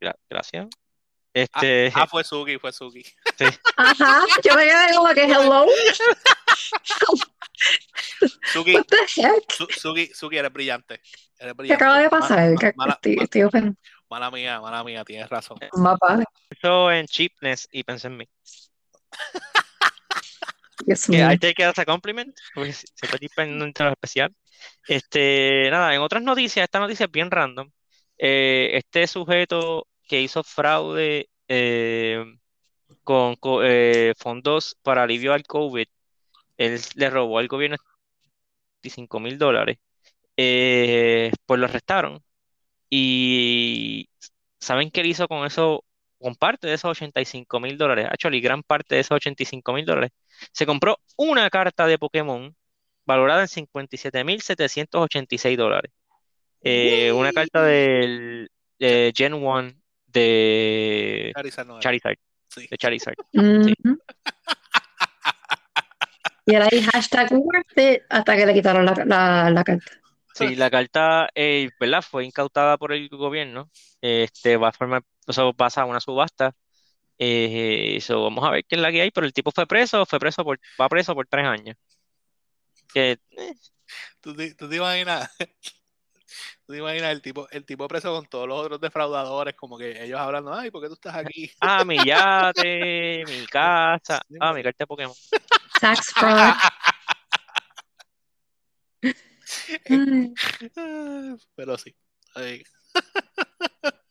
Gra- 0.00 0.16
Gracias. 0.28 0.66
Este, 1.34 1.92
Ah, 1.94 2.06
fue 2.06 2.24
Suki, 2.24 2.58
fue 2.58 2.72
Suki. 2.72 3.02
Ajá, 3.76 4.22
yo 4.42 4.54
me 4.56 4.64
quedé 4.64 4.94
como 4.96 5.14
que 5.14 5.24
hello. 5.24 5.66
Suki, 8.52 8.74
What 8.74 8.86
the 8.86 8.96
heck? 9.22 9.52
Su- 9.52 9.66
Suki, 9.78 10.06
Suki, 10.14 10.36
eres 10.38 10.52
brillante. 10.52 10.94
Eres 10.94 11.36
¿Qué 11.38 11.52
brillante. 11.52 11.84
acaba 11.84 12.00
de 12.00 12.08
pasar? 12.10 12.50
ma- 12.52 12.58
Que 12.58 12.72
mala, 12.76 12.92
estoy, 12.94 13.16
ma- 13.16 13.22
estoy 13.24 13.42
ofendida. 13.42 13.74
mala 14.10 14.30
mía, 14.30 14.60
mala 14.60 14.82
mía, 14.82 15.04
tienes 15.04 15.28
razón. 15.28 15.58
Papá, 15.70 16.24
pienso 16.48 16.90
en 16.90 17.06
cheapness 17.06 17.68
y 17.70 17.84
pensé 17.84 18.08
en 18.08 18.16
mí. 18.16 18.28
Que 20.86 20.94
mío. 21.08 21.30
I 21.30 21.38
take 21.38 21.62
it 21.62 21.68
as 21.68 21.78
a 21.78 21.84
compliment, 21.84 22.34
porque 22.54 22.72
si- 22.72 22.86
siempre 22.94 23.16
estoy 23.16 23.28
pendiente 23.36 23.82
de 23.82 23.88
lo 23.90 23.92
especial. 23.92 24.34
Este, 24.86 25.68
nada, 25.70 25.94
en 25.94 26.00
otras 26.00 26.22
noticias, 26.22 26.64
esta 26.64 26.80
noticia 26.80 27.06
es 27.06 27.12
bien 27.12 27.30
random. 27.30 27.70
Eh, 28.18 28.70
este 28.74 29.06
sujeto 29.06 29.86
que 30.08 30.20
hizo 30.22 30.42
fraude 30.44 31.28
eh, 31.48 32.24
con 33.04 33.36
co- 33.36 33.62
eh, 33.64 34.14
fondos 34.18 34.76
para 34.82 35.02
alivio 35.04 35.32
al 35.34 35.44
COVID, 35.44 35.86
él 36.58 36.80
le 36.96 37.10
robó 37.10 37.40
al 37.40 37.48
gobierno 37.48 37.78
25 38.82 39.20
mil 39.20 39.38
dólares, 39.38 39.78
pues 41.46 41.60
lo 41.60 41.66
arrestaron. 41.66 42.22
Y 42.90 44.08
¿saben 44.60 44.90
qué 44.90 45.02
hizo 45.06 45.28
con 45.28 45.46
eso? 45.46 45.84
Con 46.20 46.34
parte 46.36 46.66
de 46.68 46.74
esos 46.74 46.90
85 46.92 47.60
mil 47.60 47.78
dólares, 47.78 48.06
actually, 48.10 48.40
gran 48.40 48.62
parte 48.64 48.96
de 48.96 49.02
esos 49.02 49.16
85 49.16 49.72
mil 49.74 49.84
dólares. 49.86 50.10
Se 50.52 50.66
compró 50.66 50.98
una 51.16 51.48
carta 51.50 51.86
de 51.86 51.98
Pokémon 51.98 52.56
valorada 53.06 53.42
en 53.42 53.48
57.786 53.48 55.58
dólares. 55.58 55.92
Eh, 56.62 57.12
una 57.12 57.32
carta 57.32 57.62
del 57.62 58.50
Gen 58.78 59.34
1 59.34 59.72
de 60.06 61.32
Charizard 61.34 61.66
no 61.66 61.74
era. 61.74 61.80
Charizard. 61.80 62.16
Sí. 62.48 62.66
De 62.70 62.76
Charizard. 62.78 63.14
Y 66.46 66.54
era 66.54 66.66
ahí 66.72 66.80
hashtag 66.80 67.30
worth 67.32 67.76
it 67.76 68.02
hasta 68.08 68.34
que 68.34 68.46
le 68.46 68.54
quitaron 68.54 68.86
la, 68.86 68.94
la, 69.04 69.50
la 69.50 69.64
carta. 69.64 69.92
Sí, 70.32 70.54
la 70.56 70.70
carta, 70.70 71.28
eh, 71.34 71.68
¿verdad? 71.78 72.00
Fue 72.00 72.24
incautada 72.24 72.78
por 72.78 72.92
el 72.92 73.08
gobierno. 73.10 73.70
Este 74.00 74.56
va 74.56 74.68
a 74.68 74.72
formar, 74.72 75.02
eso 75.26 75.52
pasa 75.52 75.82
a 75.82 75.84
una 75.84 76.00
subasta. 76.00 76.54
Eh, 77.18 77.96
eso, 77.96 78.22
vamos 78.22 78.44
a 78.46 78.50
ver 78.52 78.64
qué 78.64 78.76
es 78.76 78.80
la 78.80 78.90
que 78.90 79.02
hay, 79.02 79.10
pero 79.10 79.26
el 79.26 79.32
tipo 79.34 79.50
fue 79.50 79.66
preso, 79.66 80.06
fue 80.06 80.18
preso 80.20 80.42
por, 80.44 80.58
va 80.80 80.88
preso 80.88 81.14
por 81.14 81.26
tres 81.26 81.44
años. 81.44 81.76
Que 82.94 83.18
eh, 83.32 83.54
¿Tú, 84.20 84.34
te- 84.34 84.54
tú 84.54 84.68
te 84.70 84.76
imaginas? 84.76 85.28
¿Tú 86.66 86.72
te 86.72 86.78
imaginas 86.78 87.12
el 87.12 87.22
tipo, 87.22 87.48
el 87.50 87.64
tipo 87.64 87.88
preso 87.88 88.14
con 88.14 88.26
todos 88.26 88.46
los 88.46 88.58
otros 88.60 88.80
defraudadores, 88.80 89.54
como 89.54 89.78
que 89.78 90.02
ellos 90.04 90.18
hablando, 90.20 90.52
ay, 90.52 90.70
¿por 90.70 90.82
qué 90.82 90.88
tú 90.88 90.94
estás 90.94 91.14
aquí? 91.16 91.50
ah, 91.60 91.84
mi 91.84 91.96
yate, 92.04 93.24
mi 93.26 93.46
casa, 93.46 94.20
ah, 94.40 94.52
mi 94.52 94.62
carta 94.62 94.84
de 94.84 94.86
Pokémon. 94.86 95.14
Tax 95.80 96.12
fraud. 96.12 96.54
Ay, 99.88 100.34
Pero 101.54 101.78
sí. 101.78 101.94
Ay, 102.34 102.62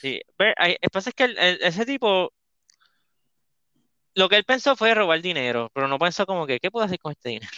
Sí, 0.00 0.20
ve, 0.38 0.54
hay- 0.56 0.72
el 0.72 0.78
que 0.80 0.90
pasa 0.90 1.10
es 1.10 1.14
que 1.14 1.24
el- 1.24 1.38
el- 1.38 1.62
ese 1.62 1.84
tipo, 1.86 2.32
lo 4.14 4.28
que 4.28 4.36
él 4.36 4.44
pensó 4.44 4.76
fue 4.76 4.94
robar 4.94 5.20
dinero, 5.22 5.70
pero 5.74 5.88
no 5.88 5.98
pensó 5.98 6.26
como 6.26 6.46
que, 6.46 6.58
¿qué 6.60 6.70
puedo 6.70 6.86
hacer 6.86 6.98
con 6.98 7.12
este 7.12 7.30
dinero? 7.30 7.56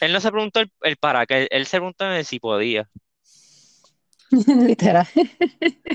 Él 0.00 0.12
no 0.12 0.20
se 0.20 0.30
preguntó 0.30 0.60
el, 0.60 0.70
el 0.82 0.96
para 0.96 1.26
qué, 1.26 1.42
él, 1.42 1.48
él 1.50 1.66
se 1.66 1.78
preguntó 1.78 2.04
el 2.06 2.24
si 2.24 2.38
podía. 2.38 2.88
Literal. 4.30 5.06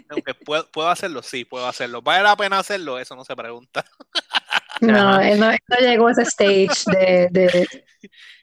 Aunque 0.10 0.34
puedo, 0.34 0.70
puedo 0.72 0.90
hacerlo, 0.90 1.22
sí, 1.22 1.46
puedo 1.46 1.68
hacerlo. 1.68 2.02
¿Vale 2.02 2.24
la 2.24 2.36
pena 2.36 2.60
hacerlo? 2.60 2.98
Eso 2.98 3.16
no 3.16 3.24
se 3.26 3.36
pregunta. 3.36 3.86
No, 4.82 5.22
él 5.22 5.40
no, 5.40 5.52
él 5.52 5.60
no 5.68 5.78
llegó 5.78 6.08
a 6.08 6.12
ese 6.12 6.24
stage 6.24 6.86
de, 6.88 7.28
de, 7.30 7.48
De 7.52 7.68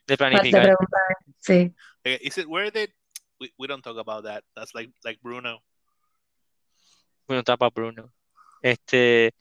de 0.07 0.17
planificar. 0.17 0.63
preguntar. 0.63 1.01
Sí. 1.41 1.75
Eh, 2.05 2.19
Is 2.23 2.39
it 2.39 2.47
worth 2.47 2.77
it? 2.77 2.93
We, 3.41 3.53
we 3.59 3.67
don't 3.67 3.83
talk 3.83 3.99
about 3.99 4.25
that. 4.25 4.45
That's 4.55 4.73
like 4.73 4.93
like 5.03 5.19
Bruno. 5.21 5.65
Bueno, 7.27 7.41
está 7.41 7.57
para 7.57 7.71
Bruno. 7.71 8.13
Este, 8.63 9.35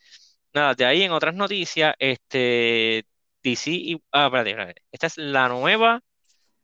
nada, 0.56 0.74
de 0.74 0.86
ahí 0.86 1.04
en 1.04 1.12
otras 1.12 1.36
noticias, 1.36 1.94
este, 2.00 3.06
DC 3.44 3.70
y, 3.70 4.04
ah, 4.12 4.26
espérate, 4.26 4.50
espérate. 4.50 4.82
Esta 4.92 5.06
es 5.08 5.18
la 5.18 5.50
nueva 5.50 6.02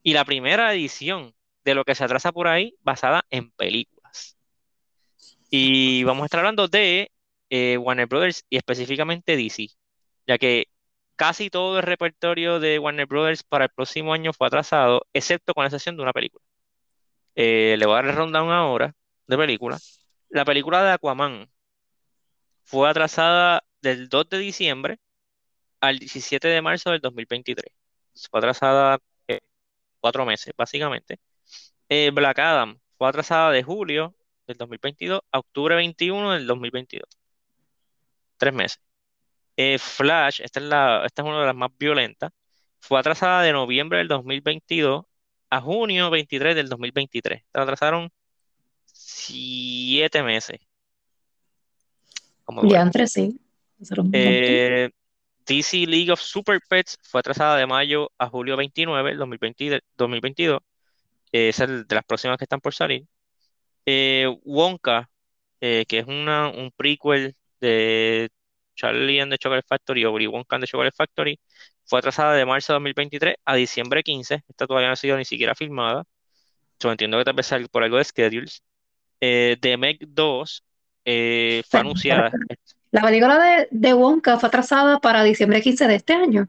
y 0.03 0.13
la 0.13 0.25
primera 0.25 0.73
edición 0.73 1.33
de 1.63 1.75
lo 1.75 1.85
que 1.85 1.95
se 1.95 2.03
atrasa 2.03 2.31
por 2.31 2.47
ahí 2.47 2.75
basada 2.81 3.25
en 3.29 3.51
películas. 3.51 4.37
Y 5.49 6.03
vamos 6.03 6.23
a 6.23 6.25
estar 6.25 6.39
hablando 6.39 6.67
de 6.67 7.11
eh, 7.49 7.77
Warner 7.77 8.07
Brothers 8.07 8.43
y 8.49 8.57
específicamente 8.57 9.37
DC, 9.37 9.67
ya 10.27 10.37
que 10.37 10.67
casi 11.15 11.49
todo 11.49 11.77
el 11.77 11.83
repertorio 11.83 12.59
de 12.59 12.79
Warner 12.79 13.05
Brothers 13.07 13.43
para 13.43 13.65
el 13.65 13.71
próximo 13.71 14.13
año 14.13 14.33
fue 14.33 14.47
atrasado, 14.47 15.05
excepto 15.13 15.53
con 15.53 15.63
la 15.63 15.67
excepción 15.67 15.95
de 15.95 16.03
una 16.03 16.13
película. 16.13 16.43
Eh, 17.35 17.75
le 17.79 17.85
voy 17.85 17.93
a 17.93 17.95
dar 17.97 18.05
el 18.07 18.15
rundown 18.15 18.51
ahora 18.51 18.95
de 19.27 19.37
película. 19.37 19.77
La 20.29 20.45
película 20.45 20.83
de 20.83 20.91
Aquaman 20.91 21.49
fue 22.63 22.89
atrasada 22.89 23.63
del 23.81 24.09
2 24.09 24.29
de 24.29 24.39
diciembre 24.39 24.99
al 25.81 25.99
17 25.99 26.47
de 26.47 26.61
marzo 26.61 26.91
del 26.91 27.01
2023. 27.01 27.65
Fue 28.29 28.39
atrasada 28.39 28.99
cuatro 30.03 30.25
meses, 30.25 30.53
básicamente. 30.57 31.21
Eh, 31.87 32.11
Black 32.13 32.37
Adam 32.39 32.77
fue 32.97 33.07
atrasada 33.07 33.51
de 33.51 33.63
julio 33.63 34.13
del 34.45 34.57
2022 34.57 35.21
a 35.31 35.39
octubre 35.39 35.75
21 35.75 36.33
del 36.33 36.45
2022. 36.45 37.07
Tres 38.35 38.53
meses. 38.53 38.81
Eh, 39.55 39.77
Flash, 39.79 40.41
esta 40.41 40.59
es 40.59 40.65
la, 40.65 41.05
esta 41.05 41.21
es 41.21 41.27
una 41.27 41.39
de 41.39 41.45
las 41.45 41.55
más 41.55 41.69
violentas, 41.79 42.31
fue 42.79 42.99
atrasada 42.99 43.43
de 43.43 43.53
noviembre 43.53 43.99
del 43.99 44.09
2022 44.09 45.05
a 45.49 45.61
junio 45.61 46.09
23 46.09 46.53
del 46.53 46.67
2023. 46.67 47.41
Se 47.49 47.59
atrasaron 47.59 48.11
siete 48.83 50.21
meses. 50.21 50.59
Como. 52.43 52.67
Ya 52.69 52.81
entre 52.81 53.07
sí. 53.07 53.39
Eh, 54.11 54.89
DC 55.45 55.85
League 55.87 56.11
of 56.11 56.21
Super 56.21 56.59
Pets 56.67 56.97
fue 57.03 57.19
atrasada 57.19 57.57
de 57.57 57.65
mayo 57.67 58.11
a 58.17 58.29
julio 58.29 58.57
29 58.57 59.09
del 59.11 59.19
2020 59.19 59.81
2022. 59.97 60.61
Eh, 61.31 61.49
esa 61.49 61.65
es 61.65 61.87
de 61.87 61.95
las 61.95 62.05
próximas 62.05 62.37
que 62.37 62.45
están 62.45 62.61
por 62.61 62.73
salir. 62.73 63.05
Eh, 63.85 64.27
Wonka, 64.43 65.09
eh, 65.61 65.85
que 65.87 65.99
es 65.99 66.07
una, 66.07 66.49
un 66.49 66.71
prequel 66.71 67.35
de 67.59 68.29
Charlie 68.75 69.19
and 69.21 69.31
the 69.31 69.37
Chocolate 69.37 69.67
Factory 69.67 70.05
o 70.05 70.11
Wonka 70.13 70.55
and 70.55 70.63
the 70.63 70.67
Chocolate 70.67 70.95
Factory, 70.95 71.39
fue 71.85 71.99
atrasada 71.99 72.33
de 72.33 72.45
marzo 72.45 72.73
de 72.73 72.75
2023 72.75 73.35
a 73.45 73.55
diciembre 73.55 74.03
15. 74.03 74.43
Esta 74.47 74.67
todavía 74.67 74.87
no 74.87 74.93
ha 74.93 74.95
sido 74.97 75.17
ni 75.17 75.25
siquiera 75.25 75.55
filmada. 75.55 76.03
Yo 76.79 76.91
entiendo 76.91 77.17
que 77.17 77.25
tal 77.25 77.35
vez 77.35 77.49
por 77.71 77.83
algo 77.83 77.97
de 77.97 78.03
schedules. 78.03 78.63
Eh, 79.21 79.57
The 79.61 79.77
Meg 79.77 79.99
2 80.07 80.63
eh, 81.05 81.63
fue 81.69 81.79
anunciada. 81.79 82.31
La 82.93 83.01
película 83.01 83.39
de, 83.43 83.67
de 83.71 83.93
Wonka 83.95 84.37
fue 84.37 84.47
atrasada 84.49 84.99
para 84.99 85.23
diciembre 85.23 85.61
15 85.61 85.87
de 85.87 85.95
este 85.95 86.13
año. 86.13 86.47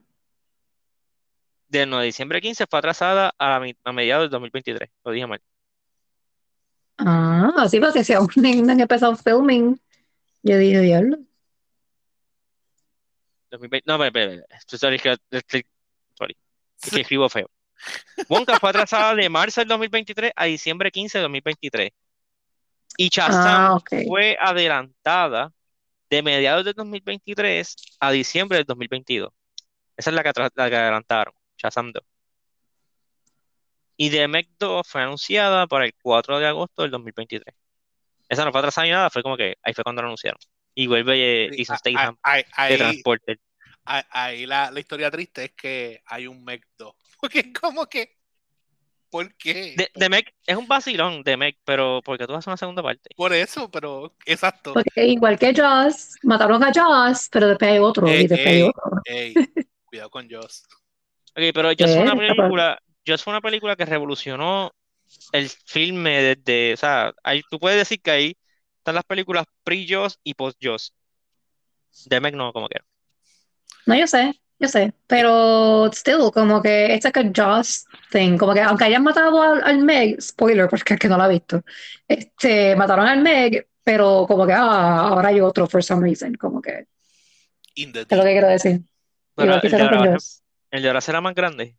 de 1.69 1.87
no, 1.87 2.01
diciembre 2.03 2.43
15 2.43 2.67
fue 2.69 2.79
atrasada 2.79 3.35
a, 3.39 3.59
la 3.59 3.75
a 3.83 3.93
mediados 3.93 4.25
del 4.25 4.31
2023. 4.33 4.91
Lo 5.05 5.11
dije 5.13 5.27
mal. 5.27 5.41
Ah, 6.99 7.67
sí, 7.71 7.81
porque 7.81 8.05
si 8.05 8.13
aún 8.13 8.29
no 8.37 8.73
han 8.73 8.79
empezado 8.79 9.17
filming, 9.17 9.81
yo 10.43 10.59
dije, 10.59 10.81
diablo. 10.81 11.17
2020 13.51 13.85
no, 13.87 14.05
espera. 14.05 14.45
Sorry, 14.67 14.99
sorry, 14.99 16.37
es 16.83 16.91
que 16.93 17.01
escribo 17.01 17.29
feo. 17.31 17.49
Wonka 18.29 18.59
fue 18.61 18.69
atrasada 18.69 19.15
de 19.15 19.29
marzo 19.31 19.63
del 19.63 19.69
2023 19.69 20.33
a 20.37 20.45
diciembre 20.45 20.91
15 20.91 21.19
de 21.19 21.23
2023. 21.23 21.91
Y 22.99 23.09
Shazam 23.09 23.73
Ah, 23.73 23.75
ok. 23.77 23.91
fue 24.07 24.37
adelantada 24.39 25.51
de 26.15 26.23
mediados 26.23 26.65
del 26.65 26.75
2023 26.75 27.77
a 28.01 28.11
diciembre 28.13 28.59
del 28.59 28.67
2022. 28.67 29.31
Esa 29.97 30.11
es 30.11 30.15
la 30.17 30.23
que, 30.23 30.33
la 30.55 30.71
que 30.71 30.77
adelantaron, 30.77 31.35
Shazam 31.57 31.93
2. 31.93 32.03
Y 33.97 34.11
Meg 34.29 34.49
2 34.59 34.87
fue 34.87 35.03
anunciada 35.03 35.67
para 35.67 35.85
el 35.87 35.95
4 36.03 36.39
de 36.39 36.47
agosto 36.47 36.83
del 36.83 36.91
2023. 36.91 37.55
Esa 38.29 38.45
no 38.45 38.51
fue 38.51 38.59
atrasada 38.61 38.87
ni 38.87 38.91
nada, 38.93 39.11
fue 39.11 39.23
como 39.23 39.37
que 39.37 39.57
ahí 39.63 39.73
fue 39.75 39.85
cuando 39.85 40.03
lo 40.03 40.09
anunciaron. 40.09 40.39
Y 40.75 40.87
vuelve 40.89 41.45
eh, 41.45 41.51
Jason 41.57 41.75
a- 41.75 41.77
a- 41.77 41.79
Statham 41.79 42.17
de 42.69 42.79
transporte. 42.79 43.41
ahí- 43.85 44.03
ahí 44.11 44.47
la, 44.47 44.71
la 44.73 44.81
historia 44.81 45.11
triste 45.11 45.45
es 45.45 45.53
que 45.53 46.03
hay 46.07 46.27
un 46.27 46.43
Meg 46.43 46.65
2. 46.79 46.93
Porque 47.21 47.39
es 47.41 47.53
como 47.61 47.87
que. 47.87 48.14
¿Por 49.15 49.33
qué? 49.37 49.75
De, 49.77 49.89
The 49.95 50.09
Meg 50.09 50.35
es 50.45 50.57
un 50.57 50.67
vacilón 50.67 51.23
de 51.23 51.37
Meg, 51.37 51.57
pero 51.65 52.03
porque 52.05 52.27
tú 52.27 52.35
haces 52.35 52.49
una 52.49 52.57
segunda 52.57 52.83
parte. 52.83 53.11
Por 53.15 53.33
eso, 53.33 53.71
pero 53.71 54.13
exacto. 54.27 54.75
Porque 54.75 55.07
igual 55.07 55.39
que 55.39 55.55
Joss, 55.55 56.17
mataron 56.25 56.65
a 56.65 56.73
Joss, 56.75 57.29
pero 57.31 57.47
después 57.47 57.71
hay 57.71 57.79
otro, 57.79 58.09
Ey, 58.09 58.25
y 58.25 58.27
después 58.27 58.49
hay 58.49 58.57
ey, 58.57 58.63
otro. 58.63 58.83
ey, 59.05 59.35
cuidado 59.85 60.11
con 60.11 60.29
Joss. 60.29 60.65
Ok, 61.29 61.45
pero 61.55 61.69
Jaws 61.79 61.93
fue 61.93 61.95
¿Qué? 61.95 62.01
una 62.01 62.17
película, 62.17 62.83
Jaws 63.07 63.23
fue 63.23 63.33
una 63.33 63.41
película 63.41 63.77
que 63.77 63.85
revolucionó 63.85 64.73
el 65.31 65.49
filme 65.49 66.35
desde, 66.35 66.75
o 66.75 66.77
sea, 66.77 67.15
ahí, 67.23 67.43
tú 67.49 67.61
puedes 67.61 67.79
decir 67.79 68.03
que 68.03 68.11
ahí 68.11 68.37
están 68.79 68.97
las 68.97 69.05
películas 69.05 69.45
pre-Jaws 69.63 70.19
y 70.25 70.35
post-Jaws. 70.35 70.93
The 72.09 72.19
Meg 72.19 72.35
no, 72.35 72.53
como 72.53 72.69
que. 72.69 72.81
No, 73.87 73.95
yo 73.95 74.09
sé, 74.09 74.41
yo 74.59 74.69
sé, 74.69 74.95
pero 75.07 75.91
still, 75.93 76.31
como 76.33 76.63
que 76.63 76.95
it's 76.95 77.05
like 77.05 77.19
a 77.19 77.31
Joss 77.35 77.87
thing, 78.11 78.39
como 78.39 78.55
que 78.55 78.61
aunque 78.61 78.85
hayan 78.85 79.03
matado 79.03 79.43
al, 79.43 79.63
al 79.63 79.79
Meg, 79.79 80.21
spoiler, 80.21 80.69
porque 80.69 80.95
es 80.95 81.01
que 81.01 81.09
no 81.09 81.19
la 81.19 81.27
he 81.27 81.33
visto, 81.33 81.63
este, 82.07 82.77
mataron 82.77 83.07
al 83.07 83.21
Meg, 83.21 83.67
pero 83.83 84.25
como 84.27 84.47
que 84.47 84.53
ah, 84.53 85.09
ahora 85.09 85.29
hay 85.29 85.41
otro 85.41 85.67
for 85.67 85.83
some 85.83 86.03
reason, 86.03 86.35
como 86.35 86.63
que 86.63 86.87
es 87.75 87.87
lo 87.93 88.23
que 88.23 88.33
quiero 88.33 88.49
decir. 88.49 88.81
Bueno, 89.37 89.61
el 89.61 89.71
de 89.71 89.83
ahora, 89.83 90.17
el 90.71 90.83
de 90.83 90.89
ahora 90.89 91.01
será 91.01 91.21
más 91.21 91.35
grande. 91.35 91.77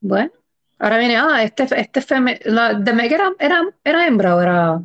Bueno, 0.00 0.30
ahora 0.78 0.98
viene, 0.98 1.16
ah, 1.16 1.42
este, 1.42 1.66
este 1.76 2.00
feme, 2.00 2.38
la 2.44 2.74
de 2.74 2.92
Meg 2.92 3.12
era, 3.12 3.32
era, 3.38 3.62
era 3.82 4.06
hembra 4.06 4.36
o 4.36 4.40
era, 4.40 4.80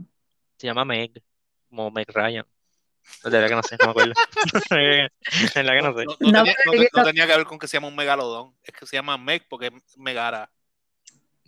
Se 0.58 0.66
llama 0.66 0.84
Meg, 0.84 1.22
como 1.70 1.92
Meg 1.92 2.08
Ryan. 2.10 2.46
De 3.24 3.30
verdad 3.30 3.48
que 3.50 3.56
no 3.56 3.64
sé, 3.64 3.78
no 3.80 3.86
me 3.88 3.92
acuerdo. 3.92 4.14
De 4.70 5.10
verdad 5.56 5.74
que 5.74 5.82
no 5.82 5.98
sé. 5.98 6.06
No, 6.06 6.18
no 6.20 6.32
No, 6.32 6.44
tenía, 6.44 6.56
no 6.66 6.72
que- 6.74 6.90
no 6.94 7.04
tenía 7.04 7.28
que 7.28 7.36
ver 7.38 7.46
con 7.46 7.60
que 7.60 7.68
se 7.68 7.78
llama 7.78 7.88
un 7.88 7.96
megalodón. 7.96 8.56
Es 8.64 8.74
que 8.74 8.86
se 8.86 8.96
llama 8.96 9.18
Meg 9.18 9.46
porque 9.50 9.68
es 9.68 9.98
Megara. 9.98 10.50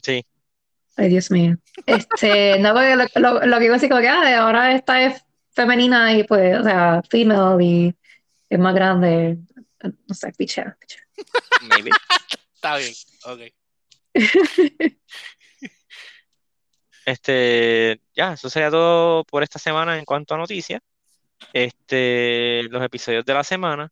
Sí. 0.01 0.25
ay 0.97 1.09
Dios 1.09 1.31
mío, 1.31 1.57
este, 1.85 2.59
no, 2.59 2.73
porque 2.73 2.95
lo, 2.95 3.05
lo, 3.15 3.45
lo 3.45 3.57
que 3.59 3.65
iba 3.65 3.73
a 3.73 3.77
decir 3.77 3.89
como 3.89 4.01
que 4.01 4.07
ah, 4.07 4.41
ahora 4.43 4.73
esta 4.75 5.03
es 5.03 5.23
femenina 5.51 6.13
y 6.13 6.23
pues, 6.23 6.59
o 6.59 6.63
sea, 6.63 7.01
female 7.09 7.63
y 7.63 7.95
es 8.49 8.59
más 8.59 8.75
grande, 8.75 9.37
no 9.81 10.13
sé, 10.15 10.31
pichea, 10.37 10.77
pichea. 10.79 11.01
Maybe. 11.61 11.89
Está 12.53 12.77
bien, 12.77 12.93
ok. 13.25 13.41
Este, 17.05 18.01
ya, 18.15 18.33
eso 18.33 18.49
sería 18.49 18.71
todo 18.71 19.23
por 19.25 19.43
esta 19.43 19.59
semana 19.59 19.97
en 19.97 20.05
cuanto 20.05 20.33
a 20.33 20.37
noticias. 20.37 20.81
Este, 21.53 22.63
los 22.63 22.83
episodios 22.83 23.25
de 23.25 23.33
la 23.33 23.43
semana. 23.43 23.91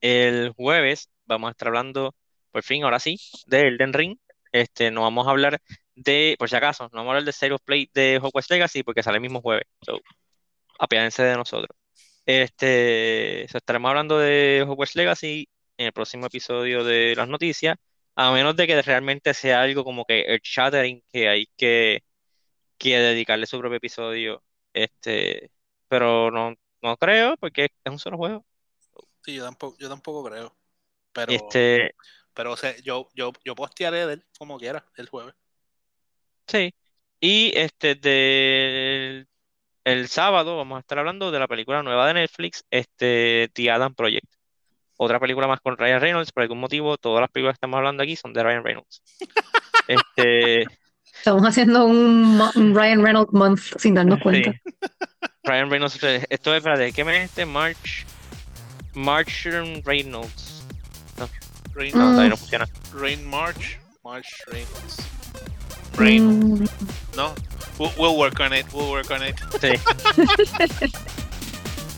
El 0.00 0.50
jueves 0.56 1.10
vamos 1.26 1.48
a 1.48 1.50
estar 1.52 1.68
hablando, 1.68 2.14
por 2.50 2.62
fin, 2.62 2.84
ahora 2.84 2.98
sí, 3.00 3.18
de 3.46 3.68
Elden 3.68 3.92
Ring. 3.92 4.18
Este, 4.52 4.90
no 4.90 5.02
vamos 5.02 5.26
a 5.26 5.30
hablar 5.30 5.60
de, 5.94 6.36
por 6.38 6.48
si 6.48 6.56
acaso, 6.56 6.84
no 6.84 6.98
vamos 6.98 7.08
a 7.08 7.10
hablar 7.12 7.24
de 7.24 7.30
State 7.30 7.56
Play 7.64 7.90
de 7.94 8.18
Hogwarts 8.22 8.50
Legacy 8.50 8.82
porque 8.82 9.02
sale 9.02 9.16
el 9.16 9.22
mismo 9.22 9.40
jueves. 9.40 9.66
So, 9.82 10.00
apiádense 10.78 11.22
de 11.22 11.36
nosotros. 11.36 11.76
Este, 12.26 13.46
so, 13.50 13.58
estaremos 13.58 13.88
hablando 13.90 14.18
de 14.18 14.64
Hogwarts 14.68 14.96
Legacy 14.96 15.48
en 15.76 15.86
el 15.86 15.92
próximo 15.92 16.26
episodio 16.26 16.84
de 16.84 17.14
las 17.16 17.28
noticias, 17.28 17.76
a 18.16 18.32
menos 18.32 18.56
de 18.56 18.66
que 18.66 18.82
realmente 18.82 19.34
sea 19.34 19.62
algo 19.62 19.84
como 19.84 20.04
que 20.04 20.24
earth-shattering 20.28 21.04
que 21.12 21.28
hay 21.28 21.46
que, 21.56 22.02
que 22.78 22.98
dedicarle 22.98 23.46
su 23.46 23.58
propio 23.58 23.78
episodio. 23.78 24.42
Este, 24.72 25.50
pero 25.88 26.30
no, 26.30 26.54
no 26.82 26.96
creo 26.96 27.36
porque 27.38 27.64
es 27.84 27.92
un 27.92 27.98
solo 27.98 28.16
juego. 28.18 28.44
Sí, 29.24 29.34
yo 29.34 29.44
tampoco, 29.44 29.76
yo 29.78 29.88
tampoco 29.88 30.24
creo. 30.28 30.56
Pero, 31.12 31.32
Este, 31.32 31.94
pero 32.34 32.52
o 32.52 32.56
sea, 32.56 32.76
yo, 32.82 33.08
yo, 33.14 33.32
yo 33.44 33.54
postearé 33.54 34.06
de 34.06 34.12
él 34.14 34.26
como 34.38 34.58
quiera 34.58 34.86
el 34.96 35.08
jueves. 35.08 35.34
sí. 36.46 36.74
Y 37.20 37.52
este 37.56 37.96
del 37.96 39.28
el 39.84 40.08
sábado 40.08 40.56
vamos 40.56 40.76
a 40.76 40.80
estar 40.80 40.98
hablando 40.98 41.30
de 41.32 41.38
la 41.40 41.48
película 41.48 41.82
nueva 41.82 42.06
de 42.06 42.14
Netflix, 42.14 42.64
este 42.70 43.50
The 43.54 43.70
Adam 43.70 43.94
Project. 43.94 44.26
otra 44.96 45.20
película 45.20 45.46
más 45.48 45.60
con 45.60 45.76
Ryan 45.76 46.00
Reynolds. 46.00 46.32
Por 46.32 46.42
algún 46.44 46.60
motivo, 46.60 46.96
todas 46.98 47.20
las 47.22 47.30
películas 47.30 47.54
que 47.54 47.58
estamos 47.58 47.78
hablando 47.78 48.02
aquí 48.02 48.16
son 48.16 48.32
de 48.32 48.42
Ryan 48.42 48.64
Reynolds. 48.64 49.02
Este, 49.88 50.64
Estamos 51.18 51.42
haciendo 51.44 51.86
un, 51.86 52.40
un 52.54 52.74
Ryan 52.74 53.02
Reynolds 53.02 53.32
month 53.32 53.60
sin 53.78 53.94
darnos 53.94 54.20
sí. 54.30 54.44
Ryan 55.48 55.70
Reynolds, 55.70 55.94
esto 55.94 56.06
es, 56.54 56.58
espérate, 56.58 56.92
¿qué 56.92 57.04
mes 57.04 57.16
es 57.24 57.24
este? 57.30 57.46
March, 57.46 58.04
March 58.94 59.44
Reynolds. 59.84 60.62
Rain, 61.74 61.92
No, 61.94 62.00
todavía 62.10 62.26
Mm. 62.26 62.30
no 62.30 62.36
funciona. 62.36 62.68
Rain 62.94 63.26
March. 63.30 63.78
March 64.04 64.26
Reynolds. 64.48 64.96
Rain. 65.96 66.58
Mm, 66.62 66.68
No. 67.16 67.34
We'll, 67.78 67.92
we'll 67.96 68.16
work 68.16 68.40
on 68.40 68.52
it. 68.52 68.66
We'll 68.72 68.90
work 68.90 69.10
on 69.10 69.22
it. 69.22 69.36
Sí. 69.60 69.72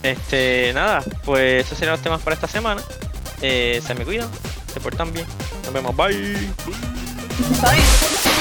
Este, 0.03 0.71
nada, 0.73 1.03
pues 1.25 1.65
esos 1.65 1.77
serían 1.77 1.93
los 1.93 2.01
temas 2.03 2.21
para 2.21 2.33
esta 2.35 2.47
semana. 2.47 2.81
Eh, 3.41 3.81
se 3.85 3.93
me 3.95 4.03
cuidan, 4.05 4.29
se 4.73 4.79
portan 4.79 5.11
bien. 5.13 5.25
Nos 5.63 5.73
vemos, 5.73 5.95
bye. 5.95 6.15
bye. 7.61 8.40